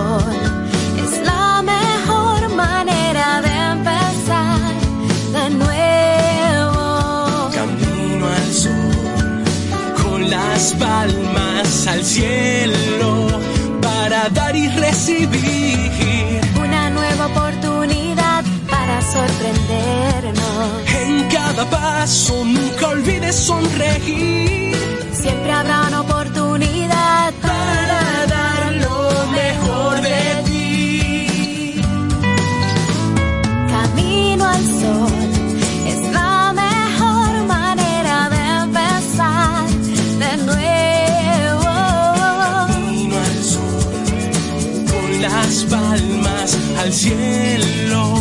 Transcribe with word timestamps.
Sol 0.00 0.36
es 1.04 1.12
la 1.30 1.62
mejor 1.74 2.40
manera 2.64 3.28
de 3.46 3.54
empezar 3.74 4.72
de 5.36 5.44
nuevo. 5.62 6.78
Camino 7.58 8.24
al 8.38 8.48
sol, 8.62 9.44
con 10.02 10.20
las 10.36 10.62
palmas 10.84 11.86
al 11.86 12.02
cielo, 12.04 13.10
para 13.88 14.20
dar 14.30 14.54
y 14.56 14.68
recibir. 14.68 16.40
Una 16.66 16.82
nueva 16.98 17.24
oportunidad 17.32 18.42
para 18.74 18.96
sorprendernos. 19.14 20.68
En 21.02 21.12
cada 21.36 21.62
paso 21.78 22.34
nunca 22.44 22.84
olvides 22.96 23.36
sonreír. 23.36 24.76
Siempre 25.22 25.52
habrá 25.52 25.76
una 25.88 26.00
oportunidad 26.00 26.09
al 46.90 46.96
cielo. 46.96 48.14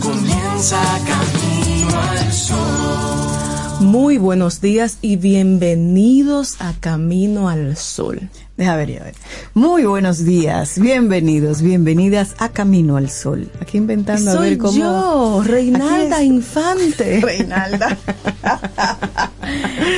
Comienza 0.00 0.78
camino 1.06 1.98
al 1.98 2.30
sol. 2.30 3.80
Muy 3.80 4.18
buenos 4.18 4.60
días 4.60 4.98
y 5.00 5.16
bienvenidos 5.16 6.56
a 6.60 6.74
Camino 6.78 7.48
al 7.48 7.76
Sol. 7.78 8.28
Deja 8.58 8.76
ver, 8.76 8.92
ya 8.92 9.02
ver. 9.02 9.14
Muy 9.56 9.86
buenos 9.86 10.22
días, 10.22 10.78
bienvenidos, 10.78 11.62
bienvenidas 11.62 12.34
a 12.36 12.50
Camino 12.50 12.98
al 12.98 13.08
Sol. 13.08 13.50
Aquí 13.58 13.78
inventando 13.78 14.32
a 14.32 14.40
ver 14.40 14.58
cómo. 14.58 14.76
yo, 14.76 15.42
Reinalda 15.46 16.22
Infante. 16.22 17.20
Reinalda. 17.22 17.96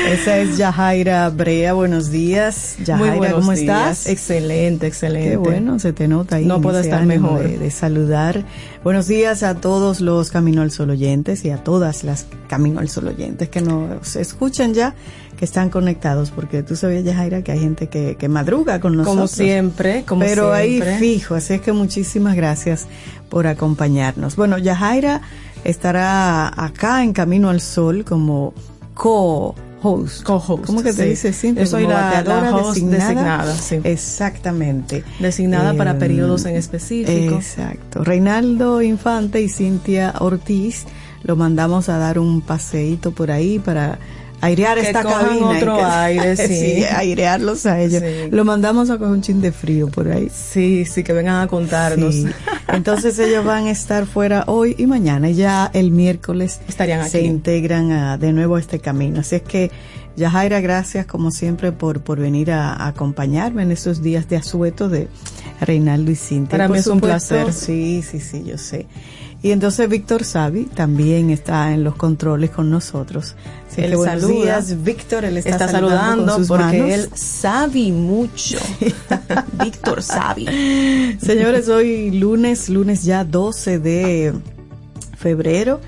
Esa 0.08 0.38
es 0.38 0.58
Yajaira 0.58 1.28
Brea, 1.30 1.72
buenos 1.72 2.12
días. 2.12 2.76
Yajaira, 2.84 3.32
¿cómo 3.32 3.52
días. 3.52 3.58
estás? 3.58 4.06
Excelente, 4.06 4.86
excelente. 4.86 5.30
Qué 5.30 5.36
bueno, 5.36 5.80
se 5.80 5.92
te 5.92 6.06
nota 6.06 6.36
ahí. 6.36 6.44
No 6.44 6.60
puedo 6.60 6.78
estar 6.78 7.04
mejor. 7.04 7.42
De, 7.42 7.58
de 7.58 7.70
saludar. 7.72 8.44
Buenos 8.84 9.08
días 9.08 9.42
a 9.42 9.56
todos 9.56 10.00
los 10.00 10.30
Camino 10.30 10.62
al 10.62 10.70
Sol 10.70 10.90
oyentes 10.90 11.44
y 11.44 11.50
a 11.50 11.64
todas 11.64 12.04
las 12.04 12.26
Camino 12.48 12.78
al 12.78 12.88
Sol 12.88 13.08
oyentes 13.08 13.48
que 13.48 13.60
nos 13.60 14.14
escuchan 14.14 14.72
ya, 14.72 14.94
que 15.36 15.44
están 15.44 15.68
conectados, 15.68 16.30
porque 16.30 16.62
tú 16.62 16.76
sabías, 16.76 17.04
Yajaira, 17.04 17.42
que 17.42 17.52
hay 17.52 17.60
gente 17.60 17.88
que, 17.88 18.16
que 18.16 18.28
madruga 18.28 18.80
con 18.80 18.96
nosotros. 18.96 19.16
Como 19.16 19.28
siempre, 19.48 20.04
como 20.06 20.20
Pero 20.22 20.54
siempre. 20.56 20.90
ahí 20.94 20.98
fijo, 20.98 21.34
así 21.34 21.54
es 21.54 21.60
que 21.60 21.72
muchísimas 21.72 22.36
gracias 22.36 22.86
por 23.28 23.46
acompañarnos. 23.46 24.36
Bueno, 24.36 24.58
Yajaira 24.58 25.20
estará 25.64 26.48
acá 26.62 27.02
en 27.02 27.12
Camino 27.12 27.48
al 27.50 27.60
Sol 27.60 28.04
como 28.04 28.52
co-host. 28.94 30.22
Co-host, 30.24 30.64
¿Cómo 30.66 30.82
que 30.82 30.92
te 30.92 31.14
sí. 31.16 31.54
Yo 31.54 31.66
soy 31.66 31.86
la- 31.86 32.22
host 32.54 32.76
designada. 32.78 33.44
designada, 33.46 33.54
sí. 33.56 33.80
Exactamente. 33.84 35.04
Designada 35.18 35.74
para 35.74 35.92
Eh, 35.92 35.94
periodos 35.94 36.44
en 36.44 36.56
específico. 36.56 37.36
Exacto. 37.36 38.04
Reinaldo 38.04 38.82
Infante 38.82 39.40
y 39.40 39.48
Cintia 39.48 40.14
Ortiz 40.20 40.84
lo 41.22 41.36
mandamos 41.36 41.88
a 41.88 41.98
dar 41.98 42.18
un 42.18 42.40
paseíto 42.40 43.12
por 43.12 43.30
ahí 43.30 43.58
para 43.58 43.98
airear 44.40 44.78
Que 44.80 44.86
esta 44.86 45.02
cojan 45.02 45.26
cabina. 45.26 45.46
otro 45.48 45.76
que- 45.76 45.82
aire, 45.84 46.36
sí. 46.36 46.84
airearlos 46.84 47.66
a 47.66 47.80
ellos. 47.80 48.02
Sí. 48.02 48.30
Lo 48.30 48.44
mandamos 48.44 48.90
a 48.90 48.98
coger 48.98 49.12
un 49.12 49.22
chin 49.22 49.40
de 49.40 49.52
frío 49.52 49.88
por 49.88 50.08
ahí. 50.10 50.30
Sí, 50.32 50.84
sí, 50.84 51.02
que 51.02 51.12
vengan 51.12 51.42
a 51.42 51.46
contarnos. 51.48 52.14
Sí. 52.14 52.26
Entonces 52.68 53.18
ellos 53.18 53.44
van 53.44 53.66
a 53.66 53.70
estar 53.70 54.06
fuera 54.06 54.44
hoy 54.46 54.74
y 54.78 54.86
mañana. 54.86 55.30
Y 55.30 55.34
ya 55.34 55.70
el 55.74 55.90
miércoles 55.90 56.60
Estarían 56.68 57.08
se 57.08 57.18
aquí. 57.18 57.26
integran 57.26 57.92
a- 57.92 58.18
de 58.18 58.32
nuevo 58.32 58.56
a 58.56 58.60
este 58.60 58.78
camino. 58.78 59.20
Así 59.20 59.36
es 59.36 59.42
que, 59.42 59.70
Yajaira, 60.16 60.60
gracias 60.60 61.06
como 61.06 61.30
siempre 61.30 61.70
por, 61.70 62.00
por 62.00 62.18
venir 62.18 62.50
a, 62.50 62.72
a 62.72 62.88
acompañarme 62.88 63.62
en 63.62 63.70
estos 63.70 64.02
días 64.02 64.28
de 64.28 64.36
asueto 64.36 64.88
de 64.88 65.08
Reinaldo 65.60 66.10
y 66.10 66.16
Cintia. 66.16 66.50
Para 66.50 66.68
mí 66.68 66.78
es 66.78 66.86
un 66.88 66.94
supuesto, 66.94 67.34
placer. 67.36 67.52
Sí, 67.52 68.02
sí, 68.02 68.18
sí, 68.20 68.42
yo 68.44 68.58
sé. 68.58 68.86
Y 69.40 69.52
entonces 69.52 69.88
Víctor 69.88 70.24
Savi 70.24 70.64
también 70.64 71.30
está 71.30 71.72
en 71.72 71.84
los 71.84 71.94
controles 71.94 72.50
con 72.50 72.70
nosotros. 72.70 73.36
Así 73.70 73.82
Él 73.82 73.90
que 73.90 73.96
buenos 73.96 74.28
días, 74.28 74.82
Víctor. 74.82 75.24
Él 75.24 75.36
está, 75.36 75.50
Está, 75.50 75.68
saludando, 75.68 76.00
saludando 76.00 76.32
con 76.32 76.40
sus 76.40 76.48
porque 76.48 76.64
manos. 76.64 76.90
él 76.90 77.08
sabe 77.14 77.92
mucho. 77.92 78.58
Víctor 79.62 80.02
sabe. 80.02 81.16
Señores, 81.20 81.68
hoy 81.68 82.10
lunes, 82.10 82.68
lunes 82.68 83.04
ya 83.04 83.22
12 83.24 83.78
de 83.78 84.32
febrero. 85.16 85.80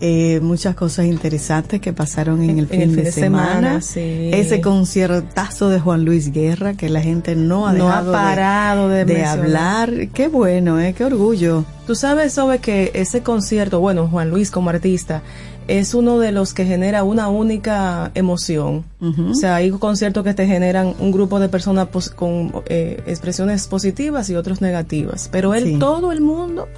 Eh, 0.00 0.40
muchas 0.42 0.74
cosas 0.74 1.06
interesantes 1.06 1.80
que 1.80 1.92
pasaron 1.94 2.42
en 2.42 2.58
el, 2.58 2.66
fin, 2.66 2.94
de, 2.94 3.10
semana. 3.10 3.80
sí. 3.80 4.30
Ese 4.32 4.60
conciertazo 4.60 5.70
de 5.70 5.80
Juan 5.80 6.04
Luis 6.04 6.32
Guerra 6.32 6.74
que 6.74 6.90
la 6.90 7.00
gente 7.00 7.34
no 7.34 7.66
ha 7.66 7.72
No 7.72 7.88
ha 7.88 8.02
dejado 8.02 8.12
parado 8.12 8.88
de 8.90 9.04
de, 9.06 9.24
hablar. 9.24 10.08
Qué 10.12 10.28
bueno, 10.28 10.78
eh, 10.80 10.92
qué 10.92 11.04
orgullo. 11.04 11.64
Tú 11.86 11.94
sabes, 11.94 12.34
sobre 12.34 12.58
que 12.58 12.90
ese 12.94 13.22
concierto, 13.22 13.80
bueno, 13.80 14.06
Juan 14.08 14.28
Luis 14.28 14.50
como 14.50 14.68
artista, 14.70 15.22
es 15.68 15.94
uno 15.94 16.18
de 16.18 16.30
los 16.30 16.52
que 16.52 16.64
genera 16.66 17.02
una 17.02 17.28
única 17.28 18.10
emoción. 18.14 18.84
O 19.00 19.34
sea, 19.34 19.56
hay 19.56 19.70
conciertos 19.70 20.24
que 20.24 20.34
te 20.34 20.46
generan 20.46 20.94
un 20.98 21.10
grupo 21.10 21.40
de 21.40 21.48
personas 21.48 21.88
con 22.14 22.52
eh, 22.66 23.02
expresiones 23.06 23.66
positivas 23.66 24.28
y 24.30 24.36
otros 24.36 24.60
negativas. 24.60 25.28
Pero 25.32 25.54
él, 25.54 25.64
Sí. 25.64 25.78
todo 25.78 26.12
el 26.12 26.20
mundo 26.20 26.68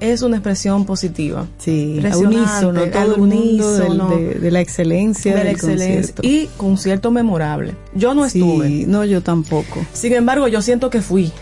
es 0.00 0.22
una 0.22 0.36
expresión 0.36 0.84
positiva. 0.84 1.46
Sí, 1.58 2.00
a 2.10 2.16
unísono, 2.18 2.84
todo 2.86 3.14
el 3.14 3.20
mundo 3.20 3.72
del- 3.72 3.90
unísono. 3.90 4.08
de, 4.16 4.34
de 4.34 4.50
la 4.50 4.60
excelencia 4.60 5.32
de 5.32 5.38
la 5.38 5.44
del 5.44 5.52
excelencia. 5.54 6.14
concierto. 6.14 6.22
Y 6.24 6.48
concierto 6.56 7.10
memorable. 7.10 7.74
Yo 7.94 8.14
no 8.14 8.28
Sí, 8.28 8.40
estuve. 8.40 8.68
no, 8.86 9.04
yo 9.04 9.22
tampoco. 9.22 9.84
Sin 9.92 10.12
embargo, 10.12 10.48
yo 10.48 10.60
siento 10.62 10.90
que 10.90 11.00
fui. 11.02 11.32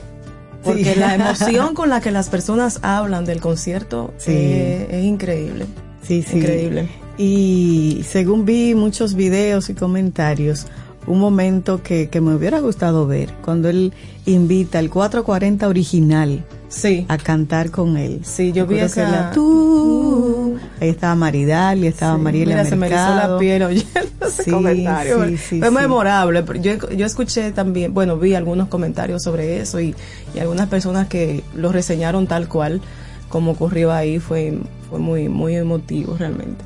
Porque 0.63 0.95
Sí. 0.95 0.99
la 1.01 1.15
emoción 1.17 1.75
con 1.75 1.91
la 1.91 2.01
que 2.01 2.11
las 2.11 2.29
personas 2.31 2.79
hablan 2.83 3.25
del 3.25 3.41
concierto 3.41 4.15
Sí. 4.19 4.33
eh, 4.35 4.89
es 4.91 5.05
increíble. 5.05 5.67
Sí, 6.03 6.23
sí. 6.23 6.39
Increíble. 6.39 6.89
Y 7.19 8.05
según 8.09 8.45
vi 8.45 8.75
muchos 8.75 9.15
videos 9.15 9.69
y 9.71 9.75
comentarios, 9.75 10.67
un 11.07 11.21
momento 11.21 11.83
que, 11.83 12.09
que 12.09 12.21
me 12.21 12.35
hubiera 12.35 12.61
gustado 12.61 13.07
ver, 13.07 13.31
cuando 13.45 13.69
él 13.69 13.93
invita 14.27 14.79
al 14.79 14.89
440 14.91 15.69
original 15.69 16.45
Sí. 16.75 17.07
a 17.09 17.19
cantar 17.19 17.71
con 17.71 17.97
él. 17.97 18.21
Sí, 18.25 18.53
yo 18.53 18.67
vi 18.67 18.79
esa- 18.79 19.09
la 19.09 19.31
tú, 19.31 20.57
ahí 20.81 20.89
estaba 20.89 21.15
Maridal 21.15 21.85
y 21.85 21.87
estaba 21.87 22.17
Sí, 22.17 22.23
Mariela 22.23 22.57
Mira, 22.57 22.65
se 22.69 22.77
me 22.77 22.87
erizó 22.87 23.15
la 23.15 23.39
piel 23.39 23.63
oyendo 23.63 24.27
ese 24.27 24.43
Sí, 24.45 24.51
comentario. 24.51 25.27
sí, 25.29 25.37
sí, 25.37 25.61
Fue 25.61 25.71
memorable. 25.71 26.45
Yo, 26.61 26.91
yo 26.91 27.07
escuché 27.07 27.53
también, 27.53 27.95
bueno, 27.95 28.19
vi 28.19 28.35
algunos 28.35 28.69
comentarios 28.69 29.23
sobre 29.23 29.61
eso 29.61 29.81
y, 29.81 29.95
y 30.35 30.39
algunas 30.41 30.69
personas 30.69 31.07
que 31.09 31.45
lo 31.55 31.71
reseñaron 31.73 32.27
tal 32.27 32.49
cual 32.49 32.81
como 33.29 33.53
ocurrió 33.53 33.93
ahí. 33.93 34.19
Fue, 34.19 34.59
fue 34.91 34.99
muy, 34.99 35.29
muy 35.29 35.55
emotivo 35.57 36.17
realmente. 36.17 36.65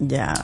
Ya. 0.00 0.34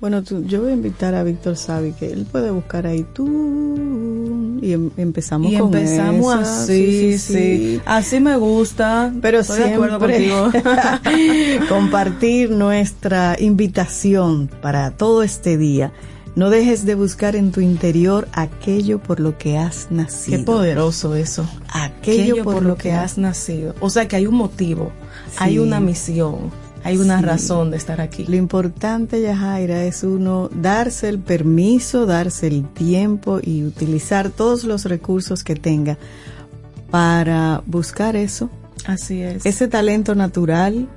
Bueno, 0.00 0.22
tú- 0.22 0.42
yo 0.44 0.62
voy 0.62 0.70
a 0.70 0.74
invitar 0.74 1.14
a 1.14 1.22
Víctor 1.22 1.56
Savi, 1.56 1.92
que 1.92 2.10
él 2.10 2.26
puede 2.30 2.50
buscar 2.50 2.86
ahí 2.86 3.04
tú. 3.12 4.58
Y 4.62 4.72
em- 4.72 4.90
empezamos 4.96 5.52
y 5.52 5.56
con 5.56 5.74
empezamos 5.74 6.34
esa. 6.42 6.62
así, 6.62 7.18
sí, 7.18 7.80
Así 7.86 8.20
me 8.20 8.36
gusta. 8.36 9.12
Pero 9.20 9.40
Estoy 9.40 9.58
de 9.60 9.74
acuerdo 9.74 9.98
siempre 10.06 10.30
contigo. 10.30 11.64
compartir 11.68 12.50
nuestra 12.50 13.36
invitación 13.38 14.50
para 14.62 14.90
todo 14.92 15.22
este 15.22 15.56
día. 15.56 15.92
No 16.36 16.48
dejes 16.48 16.86
de 16.86 16.94
buscar 16.94 17.36
en 17.36 17.50
tu 17.52 17.60
interior 17.60 18.28
aquello 18.32 19.00
por 19.00 19.18
lo 19.18 19.36
que 19.36 19.58
has 19.58 19.88
nacido. 19.90 20.38
Qué 20.38 20.44
poderoso 20.44 21.14
eso. 21.16 21.44
Aquello, 21.68 22.22
Aquello 22.34 22.44
por, 22.44 22.62
lo 22.62 22.76
que 22.76 22.92
has 22.92 23.18
nacido. 23.18 23.74
O 23.80 23.90
sea 23.90 24.06
que 24.08 24.16
hay 24.16 24.26
un 24.26 24.36
motivo, 24.36 24.92
hay 25.38 25.58
una 25.58 25.80
misión. 25.80 26.50
Hay 26.84 26.96
una 26.98 27.18
Sí. 27.18 27.24
razón 27.24 27.70
de 27.70 27.76
estar 27.76 28.00
aquí. 28.00 28.24
Lo 28.26 28.36
importante, 28.36 29.20
Yajaira, 29.20 29.84
es 29.84 30.02
uno 30.02 30.48
darse 30.52 31.08
el 31.08 31.18
permiso, 31.18 32.06
darse 32.06 32.46
el 32.46 32.64
tiempo 32.68 33.40
y 33.42 33.64
utilizar 33.64 34.30
todos 34.30 34.64
los 34.64 34.84
recursos 34.84 35.44
que 35.44 35.54
tenga 35.56 35.98
para 36.90 37.62
buscar 37.66 38.16
eso, 38.16 38.50
Así 38.86 39.22
es. 39.22 39.46
ese 39.46 39.68
talento 39.68 40.14
natural 40.14 40.88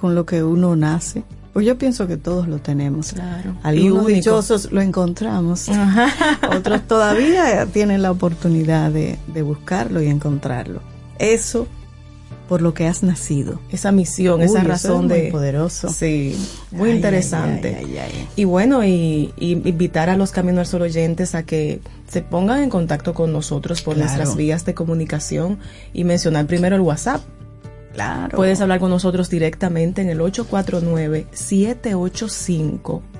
con 0.00 0.14
lo 0.14 0.24
que 0.26 0.42
uno 0.42 0.76
nace. 0.76 1.22
Pues 1.52 1.66
yo 1.66 1.78
pienso 1.78 2.08
que 2.08 2.16
todos 2.16 2.48
lo 2.48 2.58
tenemos. 2.58 3.12
Claro. 3.12 3.54
Algunos 3.62 4.06
dichosos 4.08 4.72
lo 4.72 4.80
encontramos. 4.80 5.68
Otros 6.56 6.82
todavía 6.88 7.64
tienen 7.66 8.02
la 8.02 8.10
oportunidad 8.10 8.90
de, 8.90 9.18
de 9.32 9.42
buscarlo 9.42 10.02
y 10.02 10.08
encontrarlo. 10.08 10.80
Eso 11.20 11.68
por 12.48 12.60
lo 12.62 12.74
que 12.74 12.86
has 12.86 13.02
nacido. 13.02 13.58
esa 13.70 13.90
misión, 13.92 14.40
Uy, 14.40 14.46
esa 14.46 14.62
razón 14.62 15.04
es 15.04 15.10
muy 15.10 15.20
de 15.20 15.30
poderoso. 15.30 15.88
Sí, 15.88 16.36
muy 16.72 16.90
Ay, 16.90 16.96
interesante. 16.96 17.76
ay, 17.78 17.98
ay. 17.98 18.28
Y 18.36 18.44
bueno, 18.44 18.84
y, 18.84 19.32
y 19.38 19.52
invitar 19.52 20.10
a 20.10 20.16
los 20.16 20.30
Camino 20.30 20.60
al 20.60 20.66
Sol 20.66 20.82
oyentes 20.82 21.34
a 21.34 21.42
que 21.44 21.80
se 22.08 22.20
pongan 22.22 22.62
en 22.62 22.70
contacto 22.70 23.14
con 23.14 23.32
nosotros 23.32 23.80
por 23.82 23.94
Claro. 23.94 24.08
nuestras 24.10 24.36
vías 24.36 24.64
de 24.64 24.74
comunicación 24.74 25.58
y 25.92 26.04
mencionar 26.04 26.46
primero 26.46 26.76
el 26.76 26.82
WhatsApp. 26.82 27.22
Claro. 27.94 28.36
Puedes 28.36 28.60
hablar 28.60 28.80
con 28.80 28.90
nosotros 28.90 29.30
directamente 29.30 30.02
en 30.02 30.08
el 30.10 30.20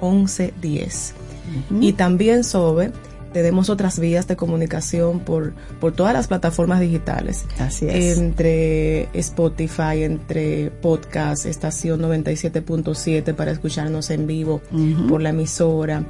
849-785-1110. 0.01 1.13
Y 1.81 1.93
también 1.93 2.43
sobre, 2.43 2.91
tenemos 3.35 3.69
otras 3.69 3.99
vías 3.99 4.29
de 4.29 4.37
comunicación 4.37 5.21
por, 5.21 5.53
por 5.81 5.93
todas 5.93 6.15
las 6.15 6.29
plataformas 6.29 6.81
digitales. 6.81 7.45
Así 7.59 7.87
es. 7.87 8.17
Entre 8.17 9.09
Spotify, 9.13 10.05
entre 10.05 10.71
podcast, 10.71 11.45
estación 11.45 12.01
97.7 12.01 13.35
para 13.35 13.51
escucharnos 13.51 14.09
en 14.11 14.29
vivo 14.29 14.63
por 15.09 15.21
la 15.21 15.31
emisora. 15.31 16.05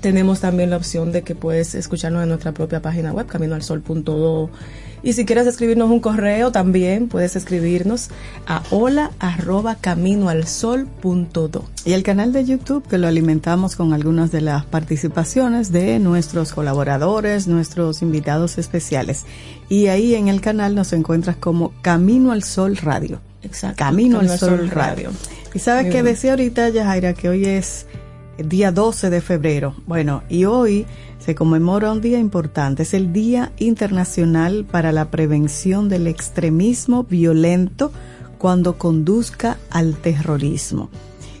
Tenemos 0.00 0.40
también 0.40 0.70
la 0.70 0.76
opción 0.76 1.12
de 1.12 1.22
que 1.22 1.36
puedes 1.36 1.74
escucharnos 1.74 2.22
en 2.24 2.30
nuestra 2.30 2.52
propia 2.52 2.82
página 2.82 3.12
web, 3.12 3.26
caminoalsol.do. 3.26 4.50
Y 5.02 5.14
si 5.14 5.24
quieres 5.24 5.46
escribirnos 5.46 5.90
un 5.90 6.00
correo, 6.00 6.52
también 6.52 7.08
puedes 7.08 7.36
escribirnos 7.36 8.08
a 8.46 8.62
hola 8.70 9.10
arroba 9.18 9.76
caminoalsol.do. 9.76 11.64
Y 11.84 11.92
el 11.92 12.02
canal 12.02 12.32
de 12.32 12.44
YouTube 12.44 12.86
que 12.86 12.98
lo 12.98 13.08
alimentamos 13.08 13.76
con 13.76 13.92
algunas 13.92 14.30
de 14.30 14.42
las 14.42 14.64
participaciones 14.66 15.72
de 15.72 15.98
nuestros 15.98 16.52
colaboradores, 16.52 17.48
nuestros 17.48 18.02
invitados 18.02 18.58
especiales. 18.58 19.24
Y 19.68 19.86
ahí 19.86 20.14
en 20.14 20.28
el 20.28 20.40
canal 20.40 20.74
nos 20.74 20.92
encuentras 20.92 21.36
como 21.36 21.72
Camino 21.80 22.32
al 22.32 22.42
Sol 22.42 22.76
Radio. 22.76 23.20
Exacto. 23.42 23.76
Camino 23.78 24.20
al 24.20 24.38
Sol 24.38 24.68
Radio. 24.68 25.10
Y 25.54 25.58
sabes 25.58 25.92
que 25.92 26.02
decía 26.02 26.32
ahorita 26.32 26.68
Yajaira 26.68 27.14
que 27.14 27.28
hoy 27.28 27.46
es 27.46 27.86
día 28.44 28.72
12 28.72 29.10
de 29.10 29.20
febrero. 29.20 29.74
Bueno, 29.86 30.22
y 30.28 30.44
hoy 30.44 30.86
se 31.18 31.34
conmemora 31.34 31.92
un 31.92 32.00
día 32.00 32.18
importante. 32.18 32.82
Es 32.82 32.94
el 32.94 33.12
Día 33.12 33.52
Internacional 33.58 34.64
para 34.70 34.92
la 34.92 35.10
Prevención 35.10 35.88
del 35.88 36.06
Extremismo 36.06 37.04
Violento 37.04 37.92
cuando 38.38 38.78
conduzca 38.78 39.58
al 39.70 39.96
terrorismo. 39.96 40.88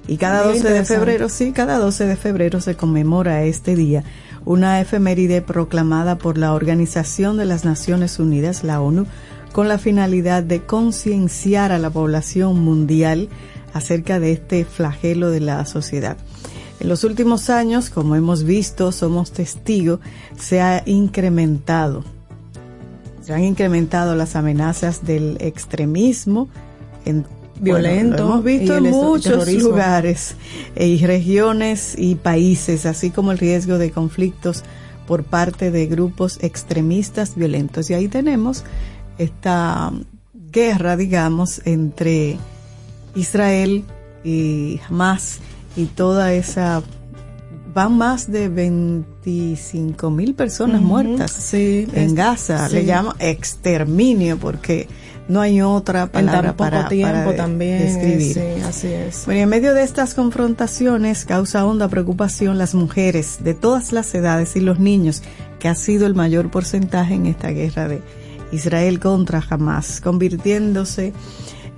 Y 0.06 0.16
cada 0.16 0.44
Muy 0.44 0.58
12 0.58 0.72
de 0.72 0.84
febrero, 0.84 1.28
sí, 1.28 1.52
cada 1.52 1.78
12 1.78 2.06
de 2.06 2.16
febrero 2.16 2.60
se 2.60 2.74
conmemora 2.74 3.44
este 3.44 3.76
día, 3.76 4.04
una 4.44 4.80
efeméride 4.80 5.40
proclamada 5.40 6.18
por 6.18 6.36
la 6.36 6.52
Organización 6.52 7.36
de 7.36 7.44
las 7.44 7.64
Naciones 7.64 8.18
Unidas, 8.18 8.64
la 8.64 8.80
ONU, 8.80 9.06
con 9.52 9.68
la 9.68 9.78
finalidad 9.78 10.42
de 10.42 10.62
concienciar 10.62 11.72
a 11.72 11.78
la 11.78 11.90
población 11.90 12.60
mundial 12.60 13.28
acerca 13.72 14.18
de 14.18 14.32
este 14.32 14.64
flagelo 14.64 15.30
de 15.30 15.40
la 15.40 15.64
sociedad. 15.64 16.16
En 16.80 16.88
los 16.88 17.04
últimos 17.04 17.50
años, 17.50 17.90
como 17.90 18.16
hemos 18.16 18.44
visto, 18.44 18.90
somos 18.90 19.32
testigos, 19.32 20.00
se 20.38 20.60
ha 20.60 20.82
incrementado 20.86 22.04
se 23.30 23.34
han 23.34 23.44
incrementado 23.44 24.16
las 24.16 24.34
amenazas 24.34 25.04
del 25.04 25.36
extremismo 25.40 26.48
en 27.04 27.24
Violento 27.60 28.08
bueno, 28.08 28.16
lo 28.16 28.32
hemos 28.32 28.44
visto 28.44 28.76
en 28.76 28.90
muchos 28.90 29.32
terrorismo. 29.32 29.68
lugares 29.68 30.34
eh, 30.74 30.88
y 30.88 31.06
regiones 31.06 31.94
y 31.98 32.14
países, 32.14 32.86
así 32.86 33.10
como 33.10 33.32
el 33.32 33.38
riesgo 33.38 33.76
de 33.76 33.90
conflictos 33.90 34.64
por 35.06 35.24
parte 35.24 35.70
de 35.70 35.86
grupos 35.86 36.38
extremistas 36.42 37.36
violentos. 37.36 37.90
Y 37.90 37.94
ahí 37.94 38.08
tenemos 38.08 38.64
esta 39.18 39.92
guerra, 40.50 40.96
digamos, 40.96 41.60
entre 41.66 42.38
Israel 43.14 43.84
y 44.24 44.80
Hamas 44.88 45.40
y 45.80 45.86
toda 45.86 46.32
esa 46.32 46.82
van 47.72 47.96
más 47.96 48.30
de 48.30 48.48
25 48.48 50.10
mil 50.10 50.34
personas 50.34 50.80
muertas 50.82 51.30
sí, 51.30 51.86
en 51.92 52.06
es- 52.06 52.14
Gaza. 52.14 52.68
sí. 52.68 52.74
Le 52.76 52.82
llamo 52.84 53.14
exterminio 53.18 54.38
porque 54.38 54.88
no 55.28 55.40
hay 55.40 55.62
otra 55.62 56.02
En 56.02 56.08
palabra 56.08 56.42
tan 56.42 56.56
poco 56.56 56.70
para, 56.70 56.88
tiempo 56.88 57.12
para 57.26 57.36
también. 57.36 57.78
describir. 57.78 58.34
Sí, 58.34 58.62
así 58.66 58.86
es. 58.88 59.24
Bueno, 59.26 59.42
en 59.42 59.48
medio 59.48 59.74
de 59.74 59.84
estas 59.84 60.14
confrontaciones 60.14 61.24
causa 61.24 61.64
honda 61.64 61.86
preocupación 61.88 62.58
las 62.58 62.74
mujeres 62.74 63.38
de 63.44 63.54
todas 63.54 63.92
las 63.92 64.12
edades 64.14 64.56
y 64.56 64.60
los 64.60 64.80
niños, 64.80 65.22
que 65.60 65.68
ha 65.68 65.74
sido 65.76 66.06
el 66.06 66.14
mayor 66.16 66.50
porcentaje 66.50 67.14
en 67.14 67.26
esta 67.26 67.50
guerra 67.50 67.86
de 67.86 68.02
Israel 68.50 68.98
contra 68.98 69.40
Hamas, 69.48 70.00
convirtiéndose 70.00 71.12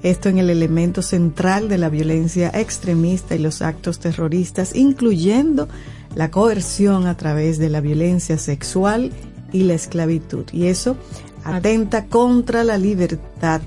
esto 0.02 0.28
en 0.28 0.38
el 0.38 0.50
elemento 0.50 1.02
central 1.02 1.68
de 1.68 1.78
la 1.78 1.88
violencia 1.88 2.50
extremista 2.54 3.34
y 3.34 3.38
los 3.38 3.62
actos 3.62 3.98
terroristas, 3.98 4.74
incluyendo 4.74 5.68
la 6.14 6.30
coerción 6.30 7.06
a 7.06 7.16
través 7.16 7.58
de 7.58 7.70
la 7.70 7.80
violencia 7.80 8.38
sexual 8.38 9.12
y 9.52 9.64
la 9.64 9.74
esclavitud. 9.74 10.44
Y 10.52 10.66
eso 10.66 10.96
atenta 11.44 12.06
contra 12.06 12.64
la 12.64 12.78
libertad 12.78 13.60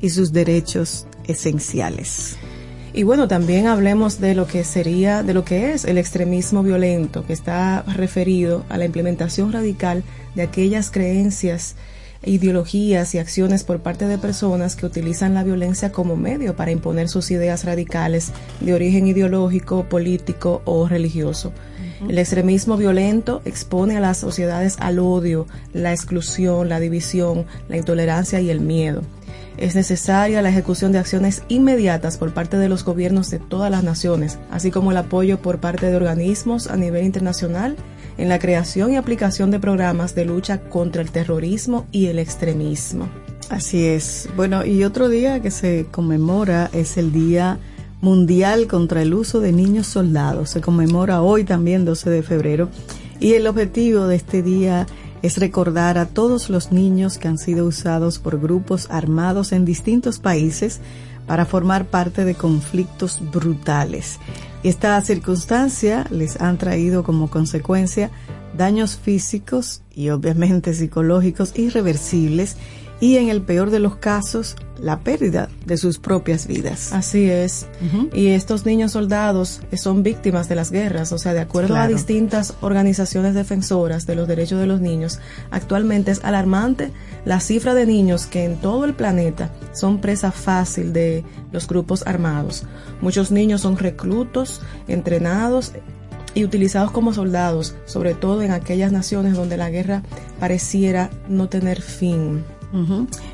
y 0.00 0.10
sus 0.10 0.32
derechos 0.32 1.06
esenciales. 1.26 2.36
Y 2.92 3.02
bueno, 3.02 3.26
también 3.26 3.66
hablemos 3.66 4.20
de 4.20 4.34
lo 4.34 4.46
que 4.46 4.62
sería, 4.62 5.24
de 5.24 5.34
lo 5.34 5.44
que 5.44 5.72
es 5.72 5.84
el 5.84 5.98
extremismo 5.98 6.62
violento, 6.62 7.26
que 7.26 7.32
está 7.32 7.82
referido 7.82 8.64
a 8.68 8.78
la 8.78 8.84
implementación 8.84 9.52
radical 9.52 10.04
de 10.36 10.42
aquellas 10.42 10.92
creencias, 10.92 11.74
ideologías 12.26 13.14
y 13.14 13.18
acciones 13.18 13.64
por 13.64 13.80
parte 13.80 14.06
de 14.06 14.18
personas 14.18 14.76
que 14.76 14.86
utilizan 14.86 15.34
la 15.34 15.44
violencia 15.44 15.92
como 15.92 16.16
medio 16.16 16.56
para 16.56 16.70
imponer 16.70 17.08
sus 17.08 17.30
ideas 17.30 17.64
radicales 17.64 18.32
de 18.60 18.74
origen 18.74 19.06
ideológico, 19.06 19.84
político 19.88 20.62
o 20.64 20.88
religioso. 20.88 21.52
El 22.08 22.18
extremismo 22.18 22.76
violento 22.76 23.40
expone 23.44 23.96
a 23.96 24.00
las 24.00 24.18
sociedades 24.18 24.76
al 24.80 24.98
odio, 24.98 25.46
la 25.72 25.92
exclusión, 25.92 26.68
la 26.68 26.80
división, 26.80 27.46
la 27.68 27.76
intolerancia 27.76 28.40
y 28.40 28.50
el 28.50 28.60
miedo. 28.60 29.02
Es 29.56 29.74
necesaria 29.74 30.42
la 30.42 30.48
ejecución 30.48 30.90
de 30.90 30.98
acciones 30.98 31.42
inmediatas 31.48 32.18
por 32.18 32.34
parte 32.34 32.56
de 32.56 32.68
los 32.68 32.84
gobiernos 32.84 33.30
de 33.30 33.38
todas 33.38 33.70
las 33.70 33.84
naciones, 33.84 34.38
así 34.50 34.70
como 34.70 34.90
el 34.90 34.96
apoyo 34.96 35.40
por 35.40 35.60
parte 35.60 35.86
de 35.86 35.96
organismos 35.96 36.66
a 36.66 36.76
nivel 36.76 37.04
internacional 37.04 37.76
en 38.18 38.28
la 38.28 38.38
creación 38.38 38.92
y 38.92 38.96
aplicación 38.96 39.50
de 39.50 39.60
programas 39.60 40.14
de 40.14 40.24
lucha 40.24 40.60
contra 40.60 41.02
el 41.02 41.10
terrorismo 41.10 41.86
y 41.92 42.06
el 42.06 42.18
extremismo. 42.18 43.08
Así 43.50 43.86
es. 43.86 44.28
Bueno, 44.36 44.64
y 44.64 44.84
otro 44.84 45.08
día 45.08 45.40
que 45.40 45.50
se 45.50 45.86
conmemora 45.90 46.70
es 46.72 46.96
el 46.96 47.12
Día 47.12 47.58
Mundial 48.00 48.66
contra 48.66 49.02
el 49.02 49.14
Uso 49.14 49.40
de 49.40 49.52
Niños 49.52 49.86
Soldados. 49.86 50.50
Se 50.50 50.60
conmemora 50.60 51.22
hoy 51.22 51.44
también, 51.44 51.84
12 51.84 52.10
de 52.10 52.22
febrero. 52.22 52.68
Y 53.20 53.34
el 53.34 53.46
objetivo 53.46 54.06
de 54.06 54.16
este 54.16 54.42
día 54.42 54.86
es 55.22 55.38
recordar 55.38 55.96
a 55.96 56.06
todos 56.06 56.50
los 56.50 56.70
niños 56.70 57.16
que 57.16 57.28
han 57.28 57.38
sido 57.38 57.64
usados 57.64 58.18
por 58.18 58.38
grupos 58.38 58.88
armados 58.90 59.52
en 59.52 59.64
distintos 59.64 60.18
países 60.18 60.80
para 61.26 61.46
formar 61.46 61.86
parte 61.86 62.26
de 62.26 62.34
conflictos 62.34 63.20
brutales. 63.32 64.18
Esta 64.64 64.98
circunstancia 65.02 66.06
les 66.10 66.40
han 66.40 66.56
traído 66.56 67.04
como 67.04 67.28
consecuencia 67.28 68.10
daños 68.56 68.96
físicos 68.96 69.82
y 69.94 70.08
obviamente 70.08 70.72
psicológicos 70.72 71.52
irreversibles 71.54 72.56
y 73.00 73.16
en 73.16 73.28
el 73.28 73.42
peor 73.42 73.70
de 73.70 73.80
los 73.80 73.96
casos 73.96 74.56
la 74.80 75.00
pérdida 75.00 75.48
de 75.66 75.76
sus 75.76 75.98
propias 75.98 76.46
vidas. 76.46 76.92
Así 76.92 77.30
es. 77.30 77.66
Y 78.12 78.28
estos 78.28 78.66
niños 78.66 78.92
soldados 78.92 79.60
son 79.76 80.02
víctimas 80.02 80.48
de 80.48 80.56
las 80.56 80.70
guerras, 80.70 81.12
o 81.12 81.18
sea, 81.18 81.32
de 81.32 81.40
acuerdo 81.40 81.76
a 81.76 81.86
distintas 81.88 82.54
organizaciones 82.60 83.34
defensoras 83.34 84.06
de 84.06 84.16
los 84.16 84.28
derechos 84.28 84.60
de 84.60 84.66
los 84.66 84.80
niños, 84.80 85.20
actualmente 85.50 86.10
es 86.10 86.24
alarmante 86.24 86.90
la 87.24 87.40
cifra 87.40 87.74
de 87.74 87.86
niños 87.86 88.26
que 88.26 88.44
en 88.44 88.56
todo 88.56 88.84
el 88.84 88.94
planeta 88.94 89.50
son 89.72 90.00
presa 90.00 90.32
fácil 90.32 90.92
de 90.92 91.24
los 91.52 91.66
grupos 91.66 92.06
armados. 92.06 92.64
Muchos 93.00 93.30
niños 93.30 93.62
son 93.62 93.78
reclutos, 93.78 94.60
entrenados 94.88 95.72
y 96.34 96.44
utilizados 96.44 96.90
como 96.90 97.14
soldados, 97.14 97.74
sobre 97.86 98.14
todo 98.14 98.42
en 98.42 98.50
aquellas 98.50 98.92
naciones 98.92 99.34
donde 99.34 99.56
la 99.56 99.70
guerra 99.70 100.02
pareciera 100.40 101.10
no 101.28 101.48
tener 101.48 101.80
fin. 101.80 102.44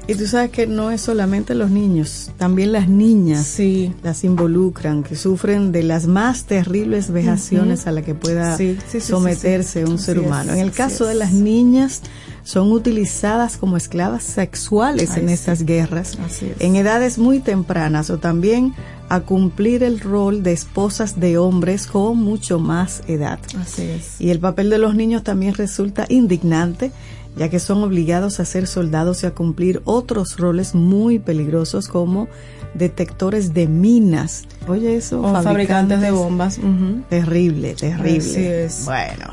Y 0.06 0.14
tú 0.16 0.26
sabes 0.26 0.50
que 0.50 0.66
no 0.66 0.90
es 0.90 1.00
solamente 1.00 1.54
los 1.54 1.70
niños, 1.70 2.30
también 2.36 2.72
las 2.72 2.88
niñas 2.88 3.46
Sí. 3.46 3.92
las 4.02 4.22
involucran, 4.24 5.02
que 5.02 5.16
sufren 5.16 5.72
de 5.72 5.82
las 5.82 6.06
más 6.06 6.44
terribles 6.44 7.10
vejaciones 7.10 7.86
a 7.86 7.92
las 7.92 8.04
que 8.04 8.14
pueda 8.14 8.56
Sí, 8.56 8.76
sí, 8.88 9.00
sí, 9.00 9.06
someterse 9.06 9.84
un 9.86 9.98
ser 9.98 10.16
Así 10.16 10.20
es, 10.20 10.26
humano. 10.26 10.52
En 10.52 10.58
el 10.58 10.72
caso 10.72 11.06
de 11.06 11.14
las 11.14 11.32
niñas, 11.32 12.02
son 12.42 12.72
utilizadas 12.72 13.56
como 13.56 13.76
esclavas 13.76 14.24
sexuales 14.24 15.10
Ay, 15.12 15.22
en 15.22 15.28
estas 15.28 15.62
guerras, 15.64 16.18
es. 16.28 16.42
en 16.60 16.76
edades 16.76 17.16
muy 17.18 17.38
tempranas 17.38 18.10
o 18.10 18.18
también 18.18 18.74
a 19.08 19.20
cumplir 19.20 19.82
el 19.82 20.00
rol 20.00 20.42
de 20.42 20.52
esposas 20.52 21.18
de 21.18 21.36
hombres 21.38 21.86
con 21.86 22.16
mucho 22.18 22.58
más 22.58 23.02
edad. 23.08 23.38
Así 23.60 23.82
es. 23.82 24.20
Y 24.20 24.30
el 24.30 24.38
papel 24.38 24.70
de 24.70 24.78
los 24.78 24.94
niños 24.94 25.24
también 25.24 25.54
resulta 25.54 26.06
indignante, 26.08 26.92
ya 27.36 27.48
que 27.48 27.58
son 27.58 27.82
obligados 27.82 28.40
a 28.40 28.44
ser 28.44 28.66
soldados 28.66 29.22
y 29.22 29.26
a 29.26 29.30
cumplir 29.32 29.80
otros 29.84 30.36
roles 30.36 30.74
muy 30.74 31.18
peligrosos 31.18 31.88
como 31.88 32.28
detectores 32.74 33.54
de 33.54 33.66
minas. 33.66 34.44
Oye, 34.68 34.96
eso, 34.96 35.22
O 35.22 35.42
fabricantes 35.42 36.00
de 36.00 36.10
bombas. 36.10 36.58
ujú. 36.58 37.02
Terrible, 37.08 37.74
terrible. 37.74 38.18
Así 38.18 38.44
es. 38.44 38.84
Bueno. 38.84 39.32